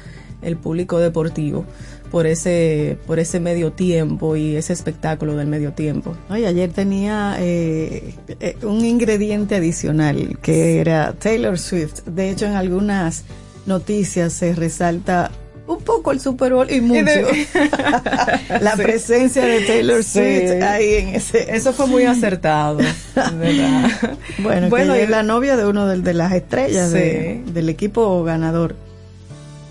el 0.41 0.57
público 0.57 0.97
deportivo 0.97 1.63
por 2.11 2.27
ese 2.27 2.97
por 3.07 3.19
ese 3.19 3.39
medio 3.39 3.71
tiempo 3.71 4.35
y 4.35 4.55
ese 4.57 4.73
espectáculo 4.73 5.35
del 5.37 5.47
medio 5.47 5.71
tiempo. 5.71 6.15
Oye, 6.29 6.45
ayer 6.45 6.69
tenía 6.71 7.37
eh, 7.39 8.13
eh, 8.41 8.57
un 8.63 8.83
ingrediente 8.85 9.55
adicional 9.55 10.37
que 10.41 10.79
era 10.79 11.13
Taylor 11.13 11.57
Swift. 11.57 12.01
De 12.05 12.29
hecho, 12.29 12.45
en 12.45 12.53
algunas 12.53 13.23
noticias 13.65 14.33
se 14.33 14.53
resalta 14.53 15.31
un 15.67 15.79
poco 15.83 16.11
el 16.11 16.19
Super 16.19 16.53
Bowl 16.53 16.69
y 16.69 16.81
mucho 16.81 17.05
la 18.61 18.75
Sí. 18.75 18.81
presencia 18.81 19.45
de 19.45 19.61
Taylor 19.61 20.03
Sí. 20.03 20.19
Swift 20.19 20.61
ahí 20.63 20.93
en 20.95 21.07
ese. 21.15 21.55
Eso 21.55 21.71
fue 21.71 21.87
muy 21.87 22.03
acertado, 22.03 22.79
¿verdad? 23.15 24.09
Bueno, 24.39 24.67
Bueno, 24.69 24.93
que 24.95 24.99
y- 24.99 25.03
es 25.03 25.09
la 25.09 25.23
novia 25.23 25.55
de 25.55 25.65
uno 25.65 25.87
de, 25.87 26.01
de 26.01 26.13
las 26.13 26.33
estrellas 26.33 26.91
de- 26.91 27.41
del 27.53 27.69
equipo 27.69 28.21
ganador. 28.23 28.75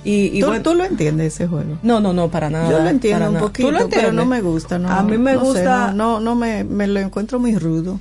Y, 0.03 0.37
y 0.37 0.41
¿Tú, 0.41 0.47
bueno, 0.47 0.63
tú 0.63 0.75
lo 0.75 0.85
entiendes 0.85 1.35
ese 1.35 1.47
juego? 1.47 1.77
no, 1.83 2.01
no, 2.01 2.13
no, 2.15 2.29
para 2.31 2.49
nada. 2.49 2.71
Yo 2.71 2.79
lo 2.81 2.89
entiendo 2.89 3.27
un 3.27 3.35
nada. 3.35 3.47
poquito, 3.47 3.69
¿Tú 3.69 3.75
lo 3.75 3.89
pero 3.89 4.13
no 4.13 4.25
me 4.25 4.41
gusta. 4.41 4.79
No, 4.79 4.89
A 4.91 5.03
mí 5.03 5.19
me 5.19 5.35
no 5.35 5.41
sé, 5.41 5.47
gusta- 5.47 5.93
no, 5.93 6.15
no, 6.15 6.21
no 6.21 6.35
me, 6.37 6.65
me 6.65 6.87
lo 6.87 7.01
encuentro 7.01 7.39
muy 7.39 7.57
rudo. 7.59 7.99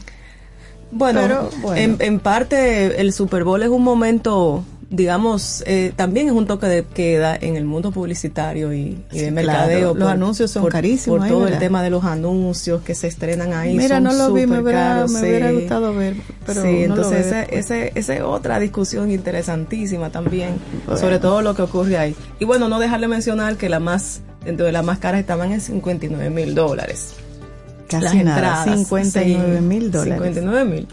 Bueno, 0.91 1.21
Pero, 1.21 1.49
bueno. 1.62 1.79
En, 1.81 1.97
en 1.99 2.19
parte 2.19 2.99
el 3.01 3.13
Super 3.13 3.43
Bowl 3.43 3.62
es 3.62 3.69
un 3.69 3.83
momento, 3.83 4.63
digamos, 4.91 5.63
eh, 5.67 5.93
también 5.95 6.28
es 6.28 6.34
un 6.34 6.47
toque 6.47 6.65
de 6.65 6.84
queda 6.84 7.38
en 7.39 7.56
el 7.56 7.63
mundo 7.65 7.91
publicitario 7.91 8.73
y, 8.73 8.78
y 8.80 8.97
Sí, 9.12 9.19
de 9.19 9.32
claro. 9.32 9.36
mercadeo. 9.36 9.93
Los 9.93 10.10
anuncios 10.10 10.49
son 10.52 10.65
carísimos 10.67 11.17
Por 11.19 11.25
ahí, 11.25 11.30
todo 11.32 11.39
¿verdad? 11.41 11.54
el 11.56 11.60
tema 11.60 11.84
de 11.84 11.89
los 11.91 12.04
anuncios 12.06 12.82
que 12.82 12.95
se 12.95 13.08
estrenan 13.08 13.54
ahí. 13.54 13.78
Mira, 13.78 13.97
son 13.97 14.04
no 14.06 14.13
lo 14.13 14.34
vi, 14.34 14.47
me 14.47 14.60
hubiera, 14.60 14.80
caros, 14.95 15.12
me 15.12 15.19
sí. 15.19 15.25
hubiera 15.28 15.52
gustado 15.52 15.93
ver, 15.95 16.15
pero 16.45 16.62
sí, 16.63 16.67
no 16.88 16.95
entonces 16.95 17.30
veo. 17.32 17.41
ese, 17.43 17.60
ese, 17.60 17.91
esa 17.95 18.15
es 18.15 18.21
otra 18.21 18.60
discusión 18.60 19.12
interesantísima 19.12 20.10
también 20.10 20.56
Bueno. 20.86 20.99
sobre 20.99 21.19
todo 21.19 21.41
lo 21.41 21.56
que 21.56 21.62
ocurre 21.62 21.97
ahí. 21.97 22.15
Y 22.39 22.45
bueno, 22.45 22.67
no 22.67 22.80
dejarle 22.80 23.08
mencionar 23.08 23.58
que 23.58 23.69
la 23.69 23.80
más, 23.80 24.21
dentro 24.43 24.65
de 24.65 24.71
las 24.71 24.84
más 24.84 24.97
caras 24.99 25.19
estaban 25.21 25.52
en 25.52 25.62
59 25.62 26.30
mil 26.32 26.56
dólares. 26.56 27.13
Casi 27.88 28.04
las 28.04 28.15
nada, 28.15 28.63
entradas. 28.65 28.88
59 28.88 29.62
mil 29.62 29.91
dólares. 29.91 30.17
59 30.36 30.65
mil. 30.65 30.88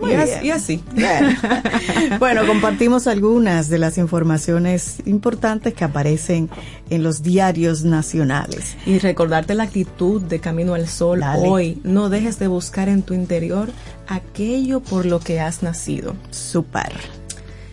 Muy 0.00 0.10
Y, 0.10 0.14
as- 0.14 0.24
bien. 0.26 0.44
y 0.46 0.50
así. 0.50 0.84
Bueno. 0.94 1.28
Bueno, 2.18 2.46
compartimos 2.46 3.06
algunas 3.06 3.68
de 3.68 3.78
las 3.78 3.96
informaciones 3.98 4.96
importantes 5.06 5.72
que 5.74 5.84
aparecen 5.84 6.50
en 6.90 7.02
los 7.02 7.22
diarios 7.22 7.84
nacionales. 7.84 8.76
Y 8.86 8.98
recordarte 8.98 9.54
la 9.54 9.64
actitud 9.64 10.20
de 10.22 10.40
Camino 10.40 10.74
al 10.74 10.88
Sol 10.88 11.20
Dale. 11.20 11.48
hoy. 11.48 11.80
No 11.84 12.08
dejes 12.08 12.38
de 12.38 12.48
buscar 12.48 12.88
en 12.88 13.02
tu 13.02 13.14
interior 13.14 13.70
aquello 14.08 14.80
por 14.80 15.06
lo 15.06 15.20
que 15.20 15.40
has 15.40 15.62
nacido. 15.62 16.14
Super. 16.30 16.92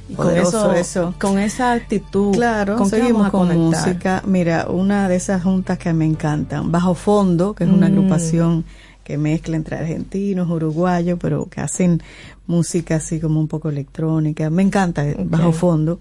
Y 0.09 0.15
con 0.15 0.35
eso, 0.35 0.73
eso. 0.73 1.13
con 1.19 1.39
esa 1.39 1.71
actitud, 1.71 2.33
Claro, 2.35 2.75
¿con 2.75 2.89
seguimos 2.89 3.29
con 3.29 3.47
conectar? 3.47 3.87
música. 3.87 4.23
Mira, 4.25 4.67
una 4.69 5.07
de 5.07 5.15
esas 5.15 5.41
juntas 5.43 5.77
que 5.77 5.93
me 5.93 6.05
encantan, 6.05 6.69
Bajo 6.71 6.95
Fondo, 6.95 7.53
que 7.53 7.63
es 7.63 7.69
una 7.69 7.87
Mm. 7.87 7.91
agrupación 7.93 8.65
que 9.11 9.17
mezcla 9.17 9.57
entre 9.57 9.75
argentinos, 9.75 10.49
uruguayos, 10.49 11.19
pero 11.21 11.47
que 11.49 11.59
hacen 11.59 12.01
música 12.47 12.95
así 12.95 13.19
como 13.19 13.41
un 13.41 13.47
poco 13.49 13.67
electrónica. 13.69 14.49
Me 14.49 14.61
encanta 14.63 15.03
Bajo 15.25 15.51
Fondo. 15.51 15.99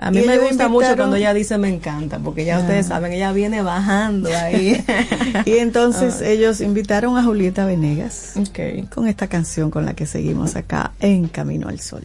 A 0.00 0.10
mí 0.10 0.20
me 0.26 0.38
gusta 0.38 0.68
mucho 0.68 0.94
cuando 0.94 1.16
ella 1.16 1.32
dice 1.34 1.56
me 1.58 1.68
encanta, 1.74 2.18
porque 2.18 2.44
ya 2.44 2.58
Ah. 2.58 2.60
ustedes 2.60 2.86
saben, 2.86 3.12
ella 3.12 3.32
viene 3.32 3.62
bajando 3.62 4.28
ahí. 4.28 4.84
Y 5.46 5.52
entonces 5.52 6.20
ellos 6.20 6.60
invitaron 6.60 7.16
a 7.16 7.24
Julieta 7.24 7.64
Venegas 7.64 8.34
con 8.94 9.08
esta 9.08 9.26
canción 9.26 9.70
con 9.70 9.84
la 9.86 9.94
que 9.94 10.04
seguimos 10.06 10.54
acá 10.54 10.92
en 11.00 11.28
Camino 11.28 11.68
al 11.68 11.80
Sol. 11.80 12.04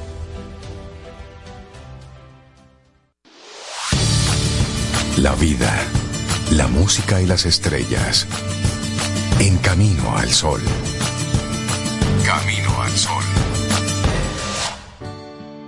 La 5.17 5.33
vida, 5.33 5.75
la 6.51 6.67
música 6.67 7.19
y 7.19 7.25
las 7.25 7.47
estrellas. 7.47 8.27
En 9.39 9.57
camino 9.57 10.15
al 10.15 10.29
sol. 10.29 10.61
Camino 12.23 12.81
al 12.83 12.91
sol. 12.91 13.23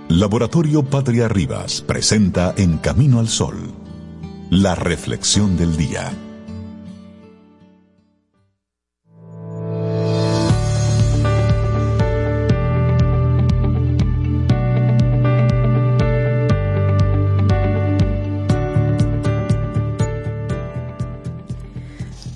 Laboratorio 0.08 0.84
Patria 0.84 1.26
Rivas 1.26 1.80
presenta 1.80 2.54
En 2.56 2.78
Camino 2.78 3.18
al 3.18 3.28
Sol. 3.28 3.56
La 4.50 4.76
reflexión 4.76 5.56
del 5.56 5.76
día. 5.76 6.12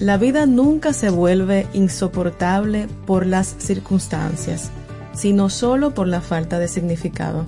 La 0.05 0.19
vida 0.19 0.45
nunca 0.45 0.93
se 0.93 1.09
vuelve 1.09 1.67
insoportable 1.73 2.89
por 3.07 3.25
las 3.25 3.55
circunstancias, 3.57 4.69
sino 5.15 5.49
solo 5.49 5.95
por 5.95 6.07
la 6.09 6.21
falta 6.21 6.59
de 6.59 6.69
significado. 6.69 7.47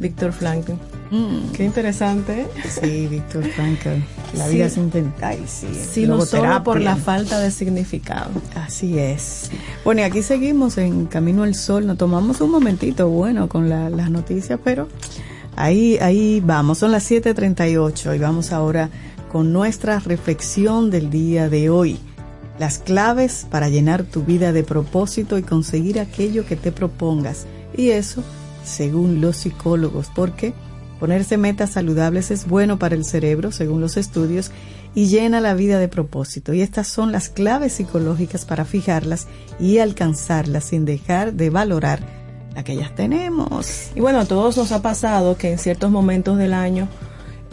Víctor 0.00 0.32
Frankl. 0.32 0.72
Qué 1.52 1.64
interesante. 1.64 2.46
Sí, 2.66 3.06
Víctor 3.08 3.44
Frankl. 3.50 4.02
La 4.38 4.46
Sí. 4.46 4.54
vida 4.54 4.64
es 4.66 4.78
intenta 4.78 5.34
y 5.34 5.44
sí. 5.46 5.66
Sino 5.74 6.24
solo 6.24 6.64
por 6.64 6.80
la 6.80 6.96
falta 6.96 7.40
de 7.40 7.50
significado. 7.50 8.30
Así 8.54 8.98
es. 8.98 9.50
Bueno, 9.84 10.00
y 10.00 10.04
aquí 10.04 10.22
seguimos 10.22 10.78
en 10.78 11.04
Camino 11.08 11.42
al 11.42 11.54
Sol. 11.54 11.86
Nos 11.86 11.98
tomamos 11.98 12.40
un 12.40 12.50
momentito, 12.52 13.10
bueno, 13.10 13.50
con 13.50 13.68
la- 13.68 13.90
las 13.90 14.10
noticias, 14.10 14.58
pero 14.64 14.88
ahí, 15.56 15.98
ahí 16.00 16.40
vamos. 16.42 16.78
Son 16.78 16.90
las 16.90 17.04
7.38 17.04 18.14
y 18.14 18.18
vamos 18.18 18.50
ahora 18.50 18.88
con 19.28 19.52
nuestra 19.52 19.98
reflexión 20.00 20.90
del 20.90 21.10
día 21.10 21.48
de 21.48 21.70
hoy. 21.70 21.98
Las 22.58 22.78
claves 22.78 23.46
para 23.50 23.68
llenar 23.68 24.02
tu 24.02 24.22
vida 24.24 24.52
de 24.52 24.64
propósito 24.64 25.38
y 25.38 25.42
conseguir 25.42 26.00
aquello 26.00 26.44
que 26.44 26.56
te 26.56 26.72
propongas. 26.72 27.46
Y 27.76 27.90
eso, 27.90 28.22
según 28.64 29.20
los 29.20 29.36
psicólogos, 29.36 30.10
porque 30.14 30.54
ponerse 30.98 31.36
metas 31.36 31.70
saludables 31.70 32.30
es 32.30 32.48
bueno 32.48 32.78
para 32.78 32.96
el 32.96 33.04
cerebro, 33.04 33.52
según 33.52 33.80
los 33.80 33.96
estudios, 33.96 34.50
y 34.94 35.06
llena 35.06 35.40
la 35.40 35.54
vida 35.54 35.78
de 35.78 35.86
propósito. 35.86 36.52
Y 36.52 36.62
estas 36.62 36.88
son 36.88 37.12
las 37.12 37.28
claves 37.28 37.74
psicológicas 37.74 38.44
para 38.44 38.64
fijarlas 38.64 39.28
y 39.60 39.78
alcanzarlas 39.78 40.64
sin 40.64 40.84
dejar 40.84 41.34
de 41.34 41.50
valorar 41.50 42.00
la 42.56 42.64
que 42.64 42.74
ya 42.74 42.92
tenemos. 42.92 43.90
Y 43.94 44.00
bueno, 44.00 44.18
a 44.18 44.24
todos 44.24 44.56
nos 44.56 44.72
ha 44.72 44.82
pasado 44.82 45.36
que 45.36 45.52
en 45.52 45.58
ciertos 45.58 45.92
momentos 45.92 46.38
del 46.38 46.54
año 46.54 46.88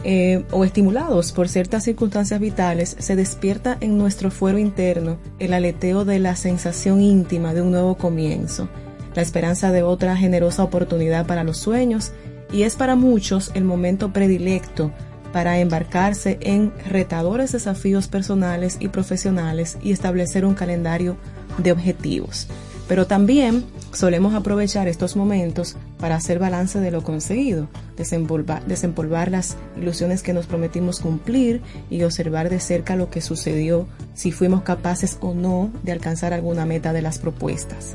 eh, 0.08 0.44
o 0.52 0.64
estimulados 0.64 1.32
por 1.32 1.48
ciertas 1.48 1.82
circunstancias 1.82 2.38
vitales, 2.38 2.94
se 2.96 3.16
despierta 3.16 3.76
en 3.80 3.98
nuestro 3.98 4.30
fuero 4.30 4.56
interno 4.56 5.18
el 5.40 5.52
aleteo 5.52 6.04
de 6.04 6.20
la 6.20 6.36
sensación 6.36 7.00
íntima 7.00 7.54
de 7.54 7.62
un 7.62 7.72
nuevo 7.72 7.96
comienzo, 7.96 8.68
la 9.16 9.22
esperanza 9.22 9.72
de 9.72 9.82
otra 9.82 10.16
generosa 10.16 10.62
oportunidad 10.62 11.26
para 11.26 11.42
los 11.42 11.58
sueños 11.58 12.12
y 12.52 12.62
es 12.62 12.76
para 12.76 12.94
muchos 12.94 13.50
el 13.54 13.64
momento 13.64 14.12
predilecto 14.12 14.92
para 15.32 15.58
embarcarse 15.58 16.38
en 16.40 16.72
retadores 16.88 17.50
desafíos 17.50 18.06
personales 18.06 18.76
y 18.78 18.86
profesionales 18.86 19.76
y 19.82 19.90
establecer 19.90 20.44
un 20.44 20.54
calendario 20.54 21.16
de 21.58 21.72
objetivos. 21.72 22.46
Pero 22.86 23.08
también 23.08 23.64
solemos 23.92 24.34
aprovechar 24.34 24.86
estos 24.86 25.16
momentos 25.16 25.76
para 25.98 26.16
hacer 26.16 26.38
balance 26.38 26.78
de 26.80 26.90
lo 26.90 27.02
conseguido, 27.02 27.68
desempolvar, 27.96 29.30
las 29.30 29.56
ilusiones 29.76 30.22
que 30.22 30.32
nos 30.32 30.46
prometimos 30.46 31.00
cumplir 31.00 31.62
y 31.90 32.02
observar 32.02 32.50
de 32.50 32.60
cerca 32.60 32.96
lo 32.96 33.10
que 33.10 33.20
sucedió, 33.20 33.86
si 34.14 34.32
fuimos 34.32 34.62
capaces 34.62 35.18
o 35.20 35.34
no 35.34 35.70
de 35.82 35.92
alcanzar 35.92 36.32
alguna 36.32 36.66
meta 36.66 36.92
de 36.92 37.02
las 37.02 37.18
propuestas. 37.18 37.94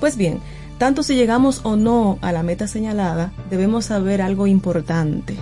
Pues 0.00 0.16
bien, 0.16 0.40
tanto 0.78 1.02
si 1.02 1.14
llegamos 1.14 1.60
o 1.64 1.76
no 1.76 2.18
a 2.20 2.32
la 2.32 2.42
meta 2.42 2.66
señalada, 2.66 3.32
debemos 3.48 3.86
saber 3.86 4.20
algo 4.20 4.46
importante. 4.46 5.36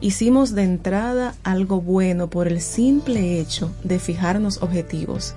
Hicimos 0.00 0.54
de 0.54 0.62
entrada 0.62 1.34
algo 1.42 1.80
bueno 1.80 2.30
por 2.30 2.46
el 2.46 2.60
simple 2.60 3.40
hecho 3.40 3.72
de 3.82 3.98
fijarnos 3.98 4.62
objetivos. 4.62 5.34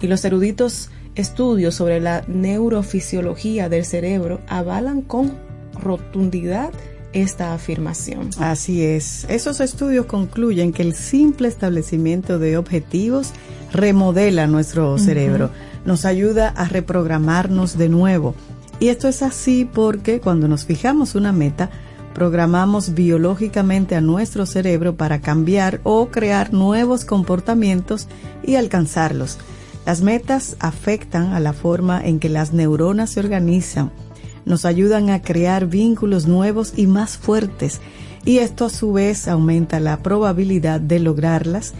Y 0.00 0.06
los 0.06 0.24
eruditos 0.24 0.90
estudios 1.16 1.74
sobre 1.74 2.00
la 2.00 2.22
neurofisiología 2.28 3.68
del 3.68 3.84
cerebro 3.84 4.40
avalan 4.46 5.02
con 5.02 5.34
rotundidad 5.74 6.70
esta 7.12 7.54
afirmación. 7.54 8.30
Así 8.38 8.82
es. 8.82 9.24
Esos 9.28 9.60
estudios 9.60 10.06
concluyen 10.06 10.72
que 10.72 10.82
el 10.82 10.94
simple 10.94 11.48
establecimiento 11.48 12.38
de 12.38 12.58
objetivos 12.58 13.32
remodela 13.72 14.46
nuestro 14.46 14.98
cerebro, 14.98 15.50
nos 15.84 16.04
ayuda 16.04 16.48
a 16.48 16.64
reprogramarnos 16.66 17.78
de 17.78 17.88
nuevo. 17.88 18.34
Y 18.80 18.88
esto 18.88 19.08
es 19.08 19.22
así 19.22 19.64
porque 19.64 20.20
cuando 20.20 20.48
nos 20.48 20.64
fijamos 20.64 21.14
una 21.14 21.32
meta, 21.32 21.70
programamos 22.14 22.94
biológicamente 22.94 23.94
a 23.94 24.00
nuestro 24.00 24.46
cerebro 24.46 24.96
para 24.96 25.20
cambiar 25.20 25.80
o 25.84 26.08
crear 26.08 26.52
nuevos 26.52 27.04
comportamientos 27.04 28.08
y 28.42 28.56
alcanzarlos. 28.56 29.38
Las 29.86 30.02
metas 30.02 30.56
afectan 30.58 31.32
a 31.32 31.38
la 31.38 31.52
forma 31.52 32.04
en 32.04 32.18
que 32.18 32.28
las 32.28 32.52
neuronas 32.52 33.10
se 33.10 33.20
organizan, 33.20 33.92
nos 34.44 34.64
ayudan 34.64 35.10
a 35.10 35.22
crear 35.22 35.66
vínculos 35.66 36.26
nuevos 36.26 36.72
y 36.76 36.88
más 36.88 37.16
fuertes 37.16 37.80
y 38.24 38.38
esto 38.38 38.64
a 38.64 38.70
su 38.70 38.92
vez 38.92 39.28
aumenta 39.28 39.78
la 39.78 39.98
probabilidad 40.02 40.80
de 40.80 40.98
lograrlas. 40.98 41.74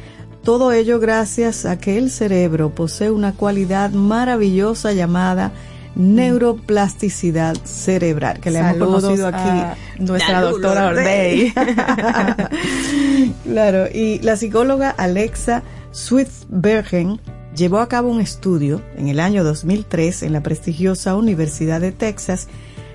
Todo 0.45 0.71
ello 0.71 1.01
gracias 1.01 1.67
a 1.67 1.79
que 1.79 1.99
el 1.99 2.13
cerebro 2.13 2.71
posee 2.71 3.11
una 3.11 3.33
cualidad 3.33 3.91
maravillosa 3.91 4.93
llamada 4.93 5.51
neuroplasticidad 5.97 7.57
cerebral, 7.65 8.39
que 8.39 8.53
le 8.53 8.61
hemos 8.61 8.77
conocido 8.77 9.27
aquí 9.27 9.49
a 9.49 9.77
nuestra 9.99 10.35
Saludos, 10.35 10.61
doctora 10.61 10.89
Ordey. 10.89 11.53
claro, 13.45 13.87
y 13.93 14.21
la 14.21 14.37
psicóloga 14.37 14.91
Alexa 14.91 15.65
Swiftbergen 15.91 17.19
llevó 17.57 17.79
a 17.79 17.89
cabo 17.89 18.11
un 18.11 18.21
estudio 18.21 18.83
en 18.97 19.09
el 19.09 19.19
año 19.19 19.43
2003 19.43 20.23
en 20.25 20.33
la 20.33 20.43
prestigiosa 20.43 21.17
Universidad 21.17 21.81
de 21.81 21.91
Texas 21.91 22.49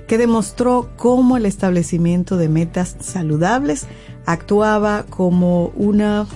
que 0.08 0.18
demostró 0.18 0.90
cómo 0.98 1.38
el 1.38 1.46
establecimiento 1.46 2.38
de 2.38 2.50
metas 2.50 2.96
saludables 3.00 3.88
actuaba 4.26 5.06
como 5.10 5.68
una 5.76 6.28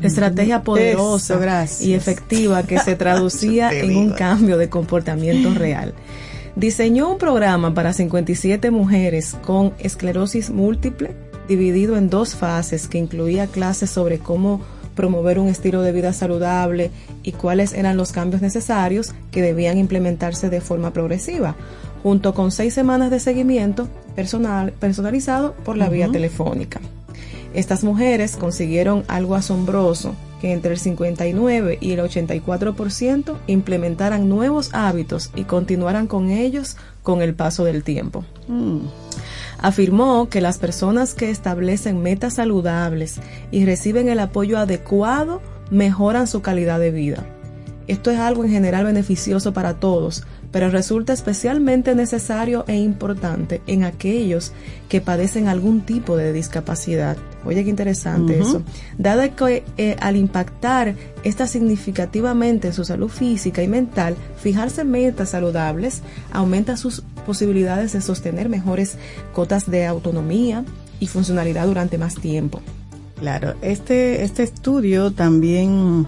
Estrategia 0.00 0.62
poderosa 0.62 1.64
Eso, 1.64 1.84
y 1.84 1.94
efectiva 1.94 2.62
que 2.64 2.78
se 2.78 2.96
traducía 2.96 3.72
en 3.72 3.96
un 3.96 4.10
cambio 4.10 4.58
de 4.58 4.68
comportamiento 4.68 5.54
real. 5.54 5.94
Diseñó 6.56 7.10
un 7.10 7.18
programa 7.18 7.72
para 7.72 7.92
57 7.92 8.70
mujeres 8.70 9.36
con 9.44 9.72
esclerosis 9.78 10.50
múltiple 10.50 11.14
dividido 11.48 11.96
en 11.96 12.08
dos 12.10 12.34
fases 12.34 12.88
que 12.88 12.98
incluía 12.98 13.46
clases 13.46 13.90
sobre 13.90 14.18
cómo 14.18 14.60
promover 14.94 15.38
un 15.38 15.48
estilo 15.48 15.82
de 15.82 15.92
vida 15.92 16.12
saludable 16.12 16.90
y 17.22 17.32
cuáles 17.32 17.72
eran 17.72 17.96
los 17.96 18.12
cambios 18.12 18.42
necesarios 18.42 19.14
que 19.30 19.42
debían 19.42 19.78
implementarse 19.78 20.50
de 20.50 20.60
forma 20.60 20.92
progresiva. 20.92 21.56
junto 22.02 22.34
con 22.34 22.50
seis 22.50 22.74
semanas 22.74 23.12
de 23.12 23.20
seguimiento 23.20 23.86
personal, 24.16 24.72
personalizado 24.72 25.54
por 25.64 25.76
la 25.76 25.88
vía 25.88 26.08
telefónica. 26.08 26.80
Estas 27.54 27.84
mujeres 27.84 28.36
consiguieron 28.36 29.04
algo 29.08 29.34
asombroso, 29.34 30.14
que 30.40 30.52
entre 30.52 30.72
el 30.72 30.78
59 30.78 31.78
y 31.80 31.92
el 31.92 32.00
84% 32.00 33.36
implementaran 33.46 34.28
nuevos 34.28 34.70
hábitos 34.72 35.30
y 35.36 35.44
continuaran 35.44 36.08
con 36.08 36.30
ellos 36.30 36.76
con 37.02 37.22
el 37.22 37.34
paso 37.34 37.64
del 37.64 37.84
tiempo. 37.84 38.24
Mm. 38.48 38.78
Afirmó 39.58 40.28
que 40.28 40.40
las 40.40 40.58
personas 40.58 41.14
que 41.14 41.30
establecen 41.30 42.02
metas 42.02 42.34
saludables 42.34 43.16
y 43.50 43.64
reciben 43.64 44.08
el 44.08 44.20
apoyo 44.20 44.58
adecuado 44.58 45.40
mejoran 45.70 46.26
su 46.26 46.42
calidad 46.42 46.78
de 46.78 46.90
vida. 46.90 47.26
Esto 47.88 48.10
es 48.10 48.18
algo 48.18 48.44
en 48.44 48.50
general 48.50 48.84
beneficioso 48.84 49.52
para 49.52 49.74
todos, 49.74 50.24
pero 50.52 50.70
resulta 50.70 51.12
especialmente 51.12 51.94
necesario 51.94 52.64
e 52.68 52.76
importante 52.76 53.62
en 53.66 53.84
aquellos 53.84 54.52
que 54.88 55.00
padecen 55.00 55.48
algún 55.48 55.80
tipo 55.80 56.16
de 56.16 56.32
discapacidad. 56.32 57.16
Oye, 57.44 57.64
qué 57.64 57.70
interesante 57.70 58.38
eso. 58.38 58.62
Dado 58.98 59.22
que 59.34 59.64
eh, 59.78 59.96
al 60.00 60.16
impactar 60.16 60.94
esta 61.24 61.46
significativamente 61.46 62.68
en 62.68 62.74
su 62.74 62.84
salud 62.84 63.08
física 63.08 63.62
y 63.62 63.68
mental, 63.68 64.14
fijarse 64.36 64.84
metas 64.84 65.30
saludables 65.30 66.02
aumenta 66.30 66.76
sus 66.76 67.02
posibilidades 67.26 67.92
de 67.92 68.00
sostener 68.00 68.48
mejores 68.48 68.96
cotas 69.32 69.70
de 69.70 69.86
autonomía 69.86 70.64
y 71.00 71.06
funcionalidad 71.06 71.66
durante 71.66 71.98
más 71.98 72.14
tiempo. 72.14 72.60
Claro, 73.18 73.54
este, 73.62 74.24
este 74.24 74.42
estudio 74.42 75.12
también 75.12 76.06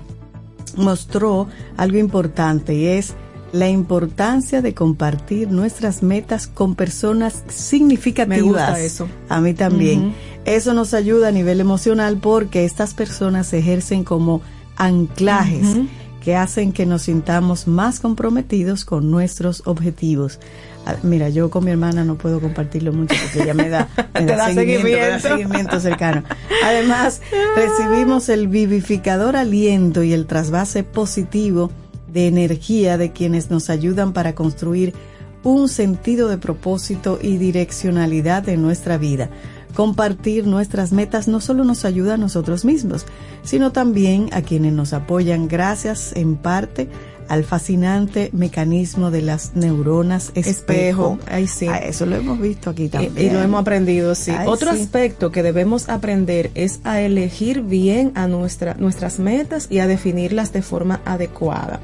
mostró 0.76 1.48
algo 1.76 1.98
importante 1.98 2.74
y 2.74 2.86
es 2.86 3.14
la 3.52 3.68
importancia 3.68 4.62
de 4.62 4.74
compartir 4.74 5.48
nuestras 5.48 6.02
metas 6.02 6.48
con 6.48 6.74
personas 6.74 7.44
significativas. 7.48 8.36
Me 8.36 8.42
gusta 8.42 8.80
eso. 8.80 9.08
A 9.28 9.40
mí 9.40 9.54
también. 9.54 10.12
Eso 10.44 10.74
nos 10.74 10.92
ayuda 10.92 11.28
a 11.28 11.30
nivel 11.30 11.60
emocional 11.60 12.18
porque 12.20 12.64
estas 12.64 12.94
personas 12.94 13.52
ejercen 13.52 14.02
como 14.02 14.42
anclajes 14.76 15.78
que 16.24 16.34
hacen 16.34 16.72
que 16.72 16.84
nos 16.84 17.02
sintamos 17.02 17.68
más 17.68 18.00
comprometidos 18.00 18.84
con 18.84 19.10
nuestros 19.10 19.62
objetivos. 19.66 20.40
Ah, 20.86 20.96
Mira, 21.02 21.28
yo 21.30 21.48
con 21.50 21.64
mi 21.64 21.70
hermana 21.70 22.04
no 22.04 22.16
puedo 22.16 22.40
compartirlo 22.40 22.92
mucho 22.92 23.14
porque 23.22 23.42
ella 23.42 23.54
me 23.54 23.68
da, 23.68 23.88
me 24.14 24.20
Te 24.20 24.24
da 24.36 24.48
me 24.48 24.54
da 24.54 24.54
seguimiento. 24.54 25.28
seguimiento 25.28 25.80
cercano. 25.80 26.22
Además, 26.64 27.20
recibimos 27.56 28.28
el 28.28 28.48
vivificador 28.48 29.36
aliento 29.36 30.02
y 30.02 30.12
el 30.12 30.26
trasvase 30.26 30.84
positivo 30.84 31.70
de 32.12 32.28
energía 32.28 32.98
de 32.98 33.12
quienes 33.12 33.50
nos 33.50 33.70
ayudan 33.70 34.12
para 34.12 34.34
construir 34.34 34.94
un 35.42 35.68
sentido 35.68 36.28
de 36.28 36.38
propósito 36.38 37.18
y 37.20 37.36
direccionalidad 37.38 38.48
en 38.48 38.62
nuestra 38.62 38.96
vida. 38.98 39.30
Compartir 39.74 40.46
nuestras 40.46 40.92
metas 40.92 41.26
no 41.26 41.40
solo 41.40 41.64
nos 41.64 41.84
ayuda 41.84 42.14
a 42.14 42.16
nosotros 42.16 42.64
mismos, 42.64 43.06
sino 43.42 43.72
también 43.72 44.28
a 44.32 44.40
quienes 44.42 44.72
nos 44.72 44.92
apoyan 44.92 45.48
gracias 45.48 46.12
en 46.14 46.36
parte 46.36 46.88
al 47.28 47.44
fascinante 47.44 48.30
mecanismo 48.32 49.10
de 49.10 49.22
las 49.22 49.54
neuronas 49.54 50.32
espejo. 50.34 50.50
Espejo, 50.50 51.18
ahí 51.26 51.46
sí. 51.46 51.66
Ah, 51.68 51.78
eso 51.78 52.06
lo 52.06 52.16
hemos 52.16 52.40
visto 52.40 52.70
aquí 52.70 52.88
también. 52.88 53.26
y 53.26 53.30
lo 53.30 53.40
hemos 53.40 53.60
aprendido, 53.60 54.14
sí. 54.14 54.30
Ay, 54.30 54.46
Otro 54.48 54.72
sí. 54.72 54.80
aspecto 54.80 55.30
que 55.32 55.42
debemos 55.42 55.88
aprender 55.88 56.50
es 56.54 56.80
a 56.84 57.00
elegir 57.00 57.62
bien 57.62 58.12
a 58.14 58.26
nuestra, 58.26 58.74
nuestras 58.74 59.18
metas 59.18 59.66
y 59.70 59.78
a 59.78 59.86
definirlas 59.86 60.52
de 60.52 60.62
forma 60.62 61.00
adecuada. 61.04 61.80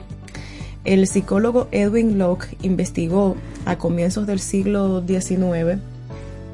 El 0.85 1.07
psicólogo 1.07 1.69
Edwin 1.73 2.19
Locke 2.19 2.57
investigó 2.63 3.37
a 3.67 3.77
comienzos 3.77 4.27
del 4.27 4.41
siglo 4.41 5.03
XIX, 5.07 5.79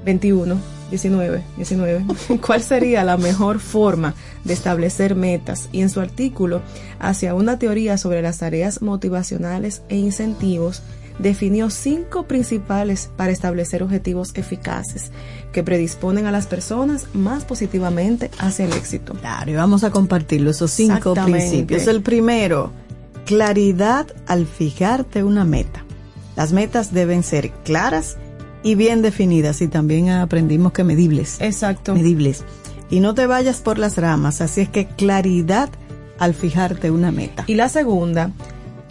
21, 0.05 0.57
19, 0.91 1.43
19, 1.57 2.05
cuál 2.47 2.63
sería 2.63 3.05
la 3.05 3.17
mejor 3.17 3.59
forma 3.59 4.15
de 4.45 4.55
establecer 4.55 5.15
metas 5.15 5.69
y 5.73 5.81
en 5.81 5.91
su 5.91 6.01
artículo 6.01 6.63
hacia 6.99 7.35
una 7.35 7.59
teoría 7.59 7.99
sobre 7.99 8.23
las 8.23 8.39
tareas 8.39 8.83
motivacionales 8.83 9.83
e 9.89 9.97
incentivos 9.97 10.83
definió 11.19 11.71
cinco 11.71 12.25
principales 12.25 13.11
para 13.17 13.33
establecer 13.33 13.83
objetivos 13.83 14.33
eficaces 14.35 15.11
que 15.53 15.63
predisponen 15.63 16.27
a 16.27 16.33
las 16.33 16.47
personas 16.47 17.07
más 17.15 17.45
positivamente 17.45 18.31
hacia 18.39 18.67
el 18.67 18.73
éxito. 18.73 19.15
Claro, 19.15 19.51
y 19.51 19.55
vamos 19.55 19.85
a 19.85 19.91
compartirlo, 19.91 20.51
esos 20.51 20.71
cinco 20.71 21.15
principios. 21.15 21.87
El 21.87 22.03
primero, 22.03 22.71
claridad 23.25 24.07
al 24.27 24.47
fijarte 24.47 25.25
una 25.25 25.45
meta. 25.45 25.85
Las 26.37 26.53
metas 26.53 26.93
deben 26.93 27.23
ser 27.23 27.51
claras 27.65 28.19
y 28.63 28.75
bien 28.75 29.03
definidas 29.03 29.61
y 29.63 29.69
también 29.69 30.11
aprendimos 30.11 30.73
que 30.73 30.85
medibles. 30.85 31.37
Exacto. 31.41 31.95
Medibles. 31.95 32.45
Y 32.91 33.01
no 33.01 33.15
te 33.15 33.27
vayas 33.27 33.61
por 33.61 33.79
las 33.79 33.97
ramas, 33.97 34.41
así 34.41 34.63
es 34.63 34.69
que 34.69 34.87
claridad 34.87 35.69
al 36.19 36.35
fijarte 36.35 36.91
una 36.91 37.11
meta. 37.11 37.45
Y 37.47 37.55
la 37.55 37.69
segunda, 37.69 38.31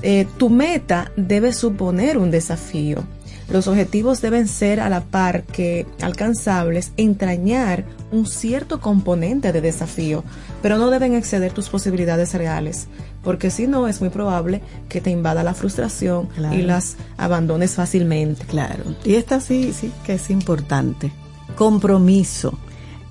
eh, 0.01 0.27
tu 0.37 0.49
meta 0.49 1.11
debe 1.15 1.53
suponer 1.53 2.17
un 2.17 2.31
desafío. 2.31 3.03
Los 3.49 3.67
objetivos 3.67 4.21
deben 4.21 4.47
ser 4.47 4.79
a 4.79 4.89
la 4.89 5.01
par 5.01 5.43
que 5.43 5.85
alcanzables, 6.01 6.91
entrañar 6.97 7.85
un 8.11 8.25
cierto 8.25 8.81
componente 8.81 9.51
de 9.51 9.61
desafío, 9.61 10.23
pero 10.61 10.77
no 10.77 10.89
deben 10.89 11.13
exceder 11.13 11.53
tus 11.53 11.69
posibilidades 11.69 12.33
reales, 12.33 12.87
porque 13.25 13.49
si 13.51 13.67
no 13.67 13.87
es 13.89 13.99
muy 13.99 14.09
probable 14.09 14.61
que 14.87 15.01
te 15.01 15.09
invada 15.09 15.43
la 15.43 15.53
frustración 15.53 16.27
Claro. 16.27 16.55
y 16.55 16.61
las 16.61 16.95
abandones 17.17 17.73
fácilmente. 17.73 18.45
Claro. 18.45 18.83
Y 19.03 19.15
esta 19.15 19.41
sí, 19.41 19.73
sí 19.73 19.91
que 20.05 20.13
es 20.13 20.29
importante. 20.29 21.11
Compromiso. 21.57 22.57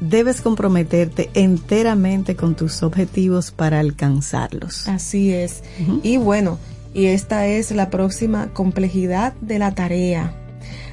Debes 0.00 0.40
comprometerte 0.40 1.30
enteramente 1.34 2.36
con 2.36 2.54
tus 2.54 2.82
objetivos 2.82 3.50
para 3.50 3.80
alcanzarlos. 3.80 4.86
Así 4.88 5.32
es. 5.32 5.62
Y 6.02 6.16
bueno, 6.16 6.58
y 6.94 7.06
esta 7.06 7.46
es 7.46 7.70
la 7.72 7.90
próxima 7.90 8.48
complejidad 8.52 9.32
de 9.40 9.58
la 9.58 9.74
tarea. 9.74 10.34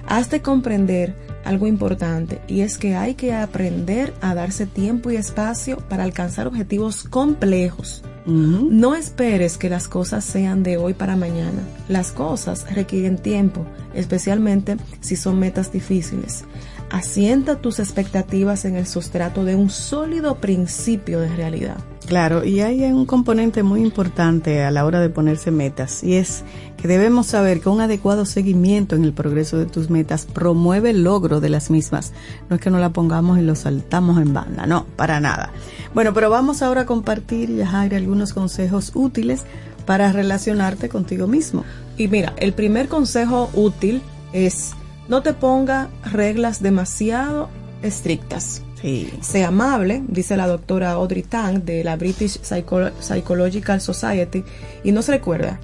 Has 0.07 0.29
de 0.29 0.41
comprender 0.41 1.15
algo 1.45 1.67
importante 1.67 2.41
y 2.47 2.61
es 2.61 2.77
que 2.77 2.95
hay 2.95 3.15
que 3.15 3.33
aprender 3.33 4.13
a 4.21 4.33
darse 4.33 4.65
tiempo 4.65 5.11
y 5.11 5.15
espacio 5.15 5.77
para 5.89 6.03
alcanzar 6.03 6.47
objetivos 6.47 7.03
complejos. 7.03 8.03
No 8.25 8.95
esperes 8.95 9.57
que 9.57 9.69
las 9.69 9.87
cosas 9.87 10.23
sean 10.23 10.63
de 10.63 10.77
hoy 10.77 10.93
para 10.93 11.15
mañana. 11.15 11.61
Las 11.87 12.11
cosas 12.11 12.65
requieren 12.73 13.17
tiempo, 13.17 13.65
especialmente 13.93 14.77
si 14.99 15.15
son 15.15 15.39
metas 15.39 15.71
difíciles. 15.71 16.45
Asienta 16.89 17.61
tus 17.61 17.79
expectativas 17.79 18.65
en 18.65 18.75
el 18.75 18.85
sustrato 18.85 19.45
de 19.45 19.55
un 19.55 19.69
sólido 19.69 20.35
principio 20.35 21.19
de 21.19 21.35
realidad. 21.35 21.77
Claro, 22.11 22.43
y 22.43 22.59
hay 22.59 22.83
un 22.91 23.05
componente 23.05 23.63
muy 23.63 23.79
importante 23.79 24.65
a 24.65 24.71
la 24.71 24.83
hora 24.83 24.99
de 24.99 25.07
ponerse 25.07 25.49
metas 25.49 26.03
y 26.03 26.15
es 26.15 26.43
que 26.75 26.89
debemos 26.89 27.27
saber 27.27 27.61
que 27.61 27.69
un 27.69 27.79
adecuado 27.79 28.25
seguimiento 28.25 28.97
en 28.97 29.05
el 29.05 29.13
progreso 29.13 29.57
de 29.57 29.65
tus 29.65 29.89
metas 29.89 30.25
promueve 30.25 30.89
el 30.89 31.05
logro 31.05 31.39
de 31.39 31.47
las 31.47 31.71
mismas. 31.71 32.11
No 32.49 32.57
es 32.57 32.61
que 32.61 32.69
no 32.69 32.79
la 32.79 32.89
pongamos 32.89 33.39
y 33.39 33.43
lo 33.43 33.55
saltamos 33.55 34.21
en 34.21 34.33
banda, 34.33 34.65
no, 34.65 34.85
para 34.97 35.21
nada. 35.21 35.53
Bueno, 35.93 36.13
pero 36.13 36.29
vamos 36.29 36.61
ahora 36.61 36.81
a 36.81 36.85
compartir, 36.85 37.55
Yajaira, 37.55 37.95
algunos 37.95 38.33
consejos 38.33 38.91
útiles 38.93 39.45
para 39.85 40.11
relacionarte 40.11 40.89
contigo 40.89 41.27
mismo. 41.27 41.63
Y 41.95 42.09
mira, 42.09 42.33
el 42.39 42.51
primer 42.51 42.89
consejo 42.89 43.49
útil 43.53 44.01
es 44.33 44.73
no 45.07 45.21
te 45.21 45.31
ponga 45.31 45.87
reglas 46.03 46.61
demasiado 46.61 47.47
estrictas. 47.83 48.63
Sí. 48.81 49.11
Sea 49.21 49.49
amable, 49.49 50.03
dice 50.07 50.35
la 50.37 50.47
doctora 50.47 50.91
Audrey 50.91 51.23
Tang 51.23 51.63
de 51.63 51.83
la 51.83 51.95
British 51.95 52.41
Psycho- 52.41 52.91
Psychological 52.99 53.79
Society, 53.79 54.43
y 54.83 54.91
nos 54.91 55.07
recuerda, 55.07 55.59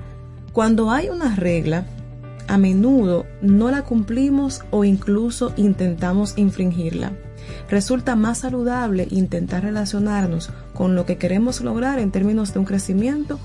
cuando 0.53 0.91
hay 0.91 1.09
una 1.09 1.35
regla, 1.35 1.85
a 2.47 2.57
menudo 2.57 3.25
no 3.41 3.71
la 3.71 3.83
cumplimos 3.83 4.61
o 4.71 4.83
incluso 4.85 5.53
intentamos 5.57 6.37
infringirla. 6.37 7.11
Resulta 7.69 8.15
más 8.15 8.39
saludable 8.39 9.07
intentar 9.09 9.63
relacionarnos 9.63 10.49
con 10.73 10.95
lo 10.95 11.05
que 11.05 11.17
queremos 11.17 11.61
lograr 11.61 11.99
en 11.99 12.11
términos 12.11 12.53
de 12.53 12.59
un 12.59 12.65
crecimiento 12.65 13.39